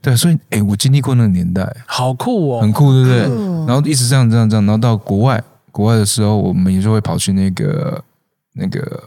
[0.01, 3.25] 对，所以哎，我经历过那个年代，好酷哦，很酷，对不对？
[3.27, 8.03] 酷然后一直这样这样这样，然后到国外，国外的时候，我们也就会跑去那个
[8.53, 9.03] 那个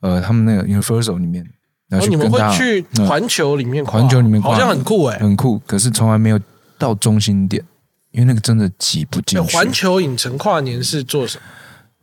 [0.00, 1.46] 呃，他们那个 Universal 里面，
[1.88, 5.18] 然哦你们后去跟他会去嗯环球里面，环球里面好像很酷哎。
[5.18, 6.40] 很酷，可是从来没有
[6.76, 7.62] 到中心点，
[8.10, 9.56] 因为那个真的挤不进去。
[9.56, 11.44] 环球影城跨年是做什么？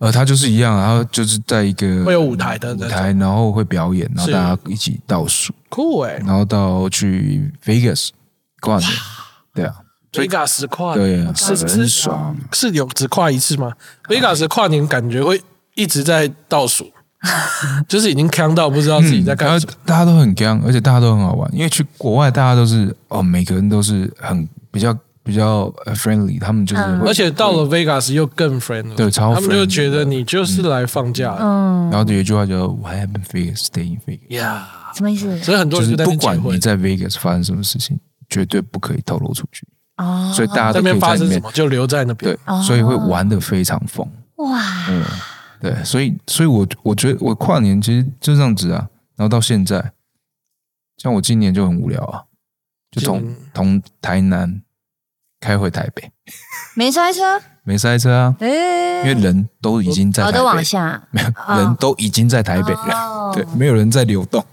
[0.04, 8.10] 呃，他就是一样，然后就是在一个会有舞台的舞台，然后会表演，然后大家一起倒数，酷哎，然后到去 Vegas
[8.60, 8.90] 跨年，
[9.56, 9.74] 对啊
[10.12, 12.36] ，Vegas 跨对是是爽。
[12.52, 13.72] 是有只跨一次吗
[14.10, 15.42] ？Vegas 跨年感觉会
[15.76, 16.92] 一直在倒数，
[17.88, 19.72] 就是已经扛到不知道自己在干什么。
[19.86, 24.94] 大家都很 gang，而且大家都很好玩，因为去国外大家都是哦，每个人都是很比较
[25.24, 27.02] 比较呃 friendly，他们就是嗯。
[27.02, 31.32] 而且到了 Vegas 又更 friendly，对超他们就 friendly 他们就觉得你就是来放假。
[31.36, 34.68] 的嗯，然后有一句话叫 “What happened Vegas, stay in Vegas”，呀。
[34.96, 35.40] 什么意思？
[35.40, 38.00] 所以很多人就在那边结不管你，在 Vegas 发生什么事情，
[38.30, 39.68] 绝对不可以透露出去，
[39.98, 42.38] 哦，所以大家都可以在里面发生什么就留在那边。
[42.46, 44.08] 对。，所以会玩的非常疯。
[44.36, 45.04] 哇，嗯，
[45.60, 49.94] 对，所以，所以我我觉得我跨年其实就这样子啊，然后到现在，
[50.98, 52.22] 像我今年就很无聊啊，
[52.92, 54.62] 就从从台南
[55.44, 56.10] 开回台北，
[56.74, 63.32] 没塞车，没塞车啊，因哎，为人都已经在台我都往北，下，没有人都已经在台北了，哦。
[63.36, 64.46] 对，没有人在流动，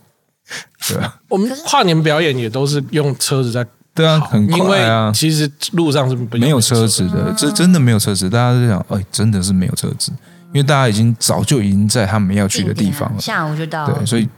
[0.88, 3.64] 对啊，我们跨年表演也都是用车子在
[3.94, 10.10] 对啊，很因为快啊，其实路上是没有车子的，这真的没有车子，大家都想，哎，真的是没有车子，
[10.52, 13.94] 因为大家已经早就已经在他们要去的地方了，下午就到了。
[13.94, 14.28] 对，所以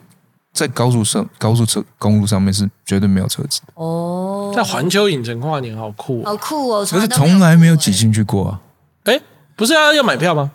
[0.52, 4.21] 在高速上、高速车公路上面是绝对没有车子的，哦，
[4.54, 6.26] 在环球影城跨年好酷哦！
[6.26, 8.60] 好酷哦，可是从来没有挤进去过啊。
[9.04, 9.20] 哎，
[9.56, 10.50] 不是啊，要买票吗？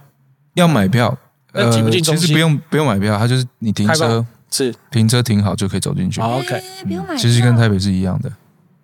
[0.53, 1.17] 要买票，
[1.51, 6.21] 呃那挤不进其实不用不用买票，它就是你停车是停车停好就可以走进去。
[6.21, 8.29] 好 OK，哎不用买，其实跟台北是一样的，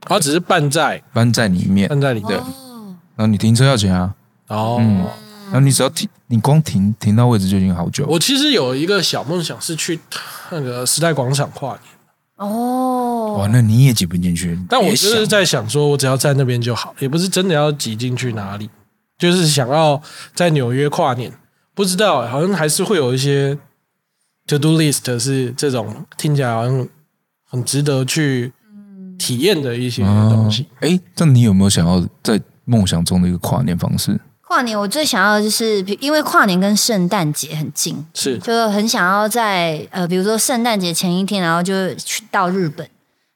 [0.07, 4.13] 然后只是办在半在里面，办在里面哦然后你停车要钱啊，
[4.47, 4.81] 哦。
[5.51, 8.07] 然后你只要停，你光停停到位置就已经好久。
[8.07, 9.99] 我其实有一个小梦想是去
[10.49, 11.81] 那个时代广场跨年，
[12.47, 14.59] 哦，哇，那你也挤不进去。
[14.69, 18.69] 但我就是在想说，我只要在那边就好，也不是真的要挤进去哪里，
[19.17, 20.01] 就是想要
[20.35, 21.31] 在纽约跨年。
[21.75, 23.57] 不知道、好像还是会有一些
[24.45, 26.87] to do list 是这种听起来好像
[27.49, 28.53] 很值得去
[29.17, 30.67] 体验的一些东西。
[30.81, 34.21] 哎，那你有没有想要在梦想中的一个跨年方式？
[34.53, 38.37] 跨年我最想要的就是，因为跨年跟圣诞节很近，是。
[38.37, 42.87] 就很想要在呃，比如说圣诞节前一天，然后就去到日本，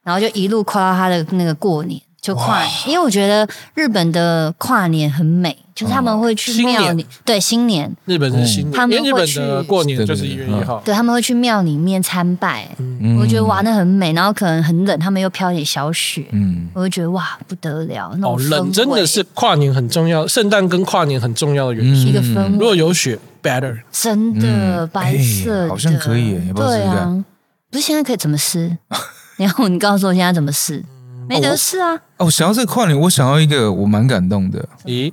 [0.04, 2.72] 然后就一路跨到他的那个过年，就跨年。
[2.88, 10.82] 因为我觉得日本的跨年很美，就是他们会去庙里，对新年，日本是新年，因为日们会去本的过年就是一月一号。
[10.84, 12.68] 对他们会去庙里面参拜。
[12.80, 22.08] 嗯我觉得哇，那很美，然后可能很冷，他们又飘点小雪，嗯，我就觉得哇不得了，那种哦，氛冷真的是跨年很重要，圣诞跟跨年很重要的元素。
[22.08, 23.80] 一个氛围如，果有雪，better。
[23.92, 27.24] 真的嗯白色好像可以对啊，
[27.72, 28.78] 不是现在可以怎么试？
[29.38, 30.84] 然后你告诉我现在怎么试？
[31.28, 32.00] 没得事啊！
[32.18, 34.68] 哦，想要这个跨年，我想要一个我蛮感动的。
[34.86, 35.12] 咦，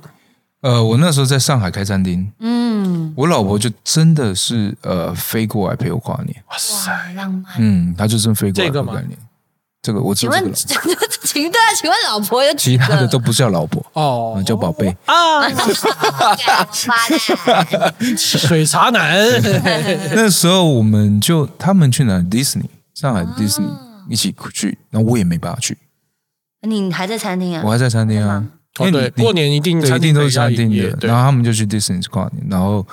[0.61, 6.91] 呃，我那时候在上海开餐厅，嗯，我老婆就真的是呃飞过来陪我跨年，哇塞！
[6.91, 7.53] 哇，浪漫。
[7.59, 9.17] 嗯，她就真飞过来陪我跨年。
[9.81, 10.43] 这个我知请问
[11.23, 12.77] 请对啊，请问老婆有几其？
[12.77, 14.89] 他的都不叫老婆，哦啊，叫宝贝。
[15.05, 15.47] 啊，
[16.71, 17.93] 发的。
[18.17, 19.15] 水茶男，
[20.15, 23.67] 那时候我们就他们去哪迪士尼，上海的迪士尼
[24.09, 25.77] 一起去，然后我也没办法去，
[26.65, 27.71] 你还在餐厅啊我？
[27.71, 28.43] 还在餐厅啊。
[28.79, 32.85] 因哦对，为你过年一定对，餐一定都是餐厅的，然后他们就去迪士尼跨年，然后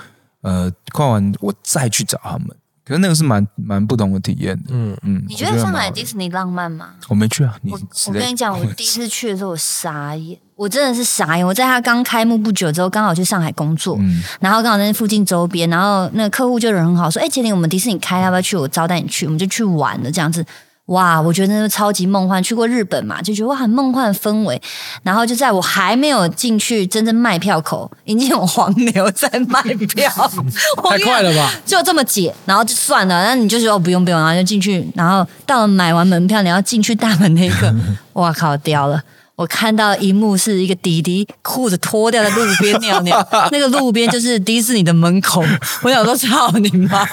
[0.43, 2.47] 呃跨完我再去找他们，
[2.85, 4.70] 可是那个是蛮蛮不同的体验的。
[4.70, 6.91] 嗯，嗯，你觉得上海迪士尼浪漫吗？
[7.09, 11.45] 我没去啊，你我我跟你讲，我第一次去的时候我傻眼，我真的是傻眼。
[11.45, 18.57] 我在他刚开幕不久之后，刚好去上海工作，嗯然后刚好在那附近周边，然后那个客户就人很好，说：“哎、杰林，我们迪士尼开，要不要去？
[18.57, 20.47] 我招待你去。”我们就去玩了，这样子。
[20.93, 22.43] 哇，我觉得那个超级梦幻。
[22.43, 24.61] 去过日本嘛，就觉得哇，很梦幻的氛围。
[25.03, 30.11] 然后就在我还没有进去真正卖票口，已经有黄牛在卖票，
[30.88, 31.53] 太快了吧？
[31.64, 37.72] 就这么解，然后就算了，那你就说哦不用不用，然后就进去，然后到了买完门票，你要进去大门那一刻，
[38.14, 39.03] 哇靠，屌了！
[39.34, 45.43] 我看到一幕是一个弟弟裤子脱掉在路边尿尿，那个路边就是迪士尼的门口，
[45.82, 47.05] 我想说操你妈！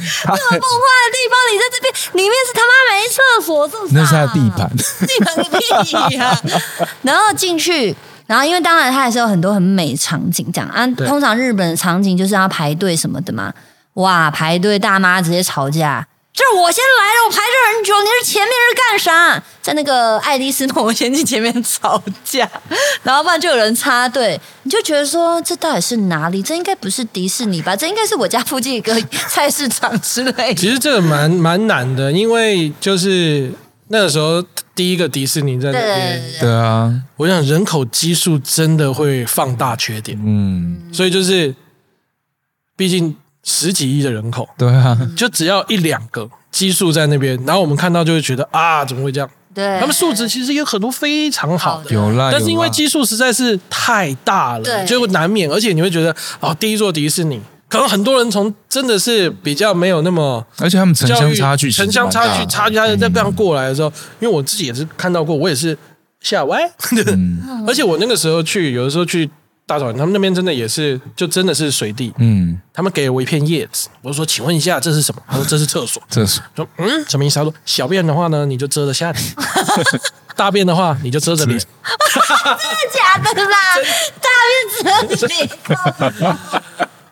[0.24, 1.92] 这么破坏的地方，你在这边
[2.24, 4.00] 里面是他妈没厕所，是不是、啊？
[4.00, 4.70] 那是他的地盘，
[5.06, 6.40] 地盘个屁呀、
[7.02, 7.94] 然后进去，
[8.26, 10.86] 然后因为当然它也是有很多很美的场景，这样啊。
[11.06, 13.52] 通常日本的场景就是要排队什么的嘛，
[13.94, 16.06] 哇，排队大妈直接吵架。
[16.32, 19.42] 就是我先来了，我排队很久，你是前面是干啥？
[19.60, 22.48] 在那个爱丽丝梦游仙境前面吵架，
[23.02, 26.42] 然后不然就有人插队，你就觉得说这到底是哪里？
[26.42, 27.76] 这应该不是迪士尼吧？
[27.76, 28.94] 这应该是我家附近一个
[29.28, 30.54] 菜市场之类的。
[30.60, 33.52] 其实这个蛮蛮难的，因为就是
[33.88, 34.42] 那个时候
[34.74, 41.54] 第一个迪士尼在那对对边，对对对啊，我想人口基数真的会放大缺点，嗯，所以就是
[42.76, 43.14] 毕竟
[43.44, 49.28] 十几亿的人口，对啊，就只要一两个基数在那边，然后我们看到就会觉得啊，怎么会这样？
[49.52, 54.86] 对，他们素质其实有很多非常好的，有啦，但是因为基数实在是太大了，对。
[54.86, 65.76] 就难免，而且你会觉得哦，第一座迪士尼，可能很多人从真的是比较没有那么而且他们城乡差距城乡差距差距，他在这样过来的时候，因为我自己也是看到过，我也是
[66.20, 66.60] 吓歪，
[67.08, 67.42] 嗯。
[67.66, 69.28] 而且我那个时候去，有的时候去
[69.70, 75.22] 大草原，他们那边真的也是，就真的是随地，嗯，他们给了我一片叶子，我就说，请问一下这是什么？
[75.28, 76.02] 他说这是厕所。
[76.10, 77.36] 厕所说嗯，什么意思？
[77.36, 79.22] 他说小便的话呢，你就遮着下体；
[80.34, 81.56] 大便的话，你就遮着脸。
[81.60, 81.70] 真的
[82.92, 83.56] 假的啦？
[84.20, 84.28] 大
[85.06, 85.48] 便遮脸，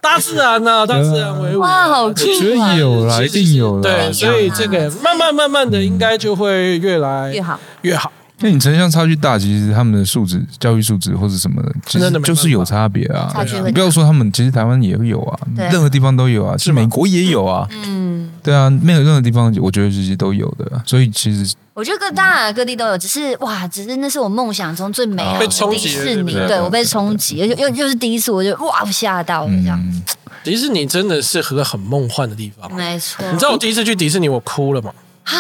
[0.01, 1.61] 大自然呐、大自然为伍。
[1.61, 2.75] 哇，好酷我觉得啊！
[2.75, 3.83] 有啦，一定有啦。
[3.83, 7.61] 对，所以这个慢慢慢慢的，应该就会越来越好。
[7.83, 8.13] 越好。
[8.41, 13.35] 那你城乡差距大，其实他们的素质、教育素质或者什么的，其实就是有差别啊
[13.65, 17.67] 你不要说他们，其实台湾也有啊，对任何地方都有啊，是美国也有啊。
[17.71, 20.81] 嗯， 对啊，没有任何地方，我觉得这些都有的。
[20.87, 29.81] 所以其实我觉得各当然各地都有，只是哇，只是那是我梦想中最美好的被冲迪士尼，对我被冲击，又又又是第一次，我就哇，吓到了这样。
[29.85, 30.03] 嗯，
[30.45, 32.73] 迪士尼真的是个很梦幻的地方。
[32.75, 34.93] 没错，你知道我第一次去迪士尼，我哭了吗？
[35.25, 35.35] 啊？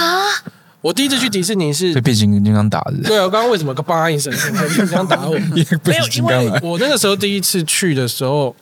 [0.88, 5.32] 我第一次去迪士尼是被，变形金刚打的，对啊，我刚刚为什么叭一声，你刚打我？
[5.54, 6.60] 没有，变形金因为。
[6.62, 8.56] 我那个时候第一次去的时候，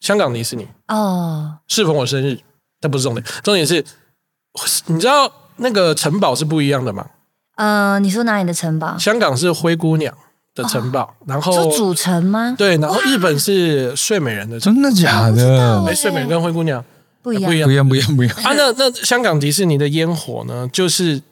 [0.00, 2.40] 香港迪士尼哦，适逢我生日，
[2.80, 3.84] 但不是重点，重点是，
[4.86, 7.06] 你知道那个城堡是不一样的吗？
[7.56, 8.98] 呃，你说哪里的城堡？
[8.98, 10.12] 香港是灰姑娘
[10.54, 12.56] 的城堡，然后说主城吗？
[12.58, 15.90] 对，然后日本是睡美人的城真的假道的欸？
[15.90, 16.84] 哎，睡美人跟灰姑娘
[17.22, 18.36] 不一样不一样不一样，不一样，不一样。
[18.44, 18.52] 啊。
[18.54, 21.22] 那那香港迪士尼的烟火呢，就是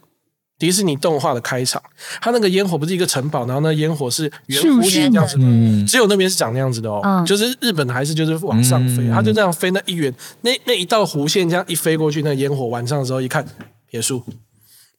[0.65, 1.83] 迪士尼动画的开场，
[2.23, 5.37] 它那个烟火不是一个城堡，然后那烟火是圆弧形这样子。
[5.39, 10.11] 嗯，只有那边是长那样子的哦，嗯就是日本还是就是往上飞，嗯它就这样飞那一圆
[10.41, 13.47] 那那一道弧线这样一飞过去，那个烟火晚上的时候一看，
[13.91, 14.25] 结束，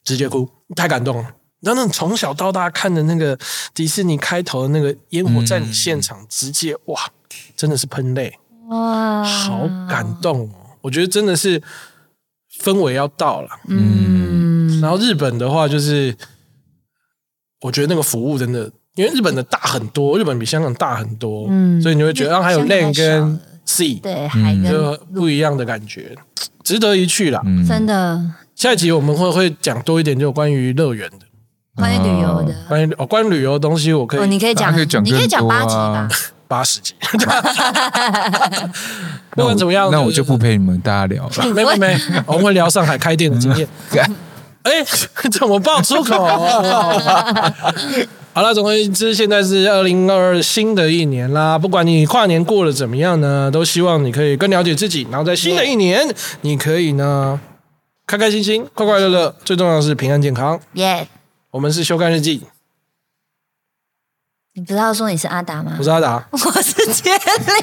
[0.04, 1.24] 直接哭，太感动了。
[1.62, 3.36] 然后那种从小到大看的那个
[3.74, 7.00] 迪士尼开头的那个烟火，在你现场直接哇，
[7.56, 8.38] 真的是喷泪，
[8.68, 10.78] 哇，好感动哦！
[10.82, 11.60] 我觉得真的是
[12.62, 13.48] 氛围要到了。
[13.68, 14.45] 嗯，
[14.80, 16.14] 然后日本的话，就是
[17.62, 26.14] 我觉得那个服务真的，因为日本的大很多，日本比香港大很多，嗯所以你会觉得，还有 land 跟小 sea，对，海跟就不一样的感觉，
[26.62, 27.40] 值得一去啦。
[27.44, 28.20] 嗯真的
[28.54, 31.26] 下一集我们会会讲多一点，就关于乐园的，
[31.76, 32.54] 关于旅游的。
[32.68, 36.08] 关于哦，关于旅游的东西，我可哦，以你可以讲，可以讲你可以讲八集吧。
[36.48, 36.94] 八十集。
[39.30, 41.32] 不管怎么样，那我就不陪你们大家聊了。
[41.52, 43.68] 没没没，我们会聊上海开店的经验。
[44.66, 44.82] 哎，
[45.30, 46.26] 怎么爆粗口？
[48.34, 51.56] 好了，总而言之，现在是二零二二新的一年啦。
[51.56, 56.06] 不管你跨年过得怎么样呢，都希望你可以更了解自己，然后在新的一年，
[56.42, 57.40] 你可以呢
[58.06, 60.60] 开开心心、快快乐乐，最重要的是平安健康。
[60.74, 61.06] 耶，
[61.52, 62.42] 我们是修干日记，
[64.58, 65.84] 你不是要说你是阿达吗我？
[65.84, 66.24] 是阿达。
[66.32, 67.10] 我是 杰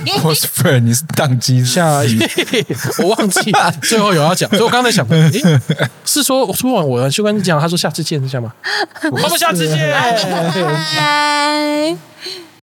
[0.05, 0.13] 林。
[0.23, 2.19] 我是 friend，你是宕机下一，
[3.01, 5.59] 我忘记最后有要讲，所以我刚才想，诶，
[6.05, 8.53] 是说我说完我修改日记讲，他说下次见是这样吗？
[9.01, 9.75] 他们下次见。
[10.95, 12.12] 拜。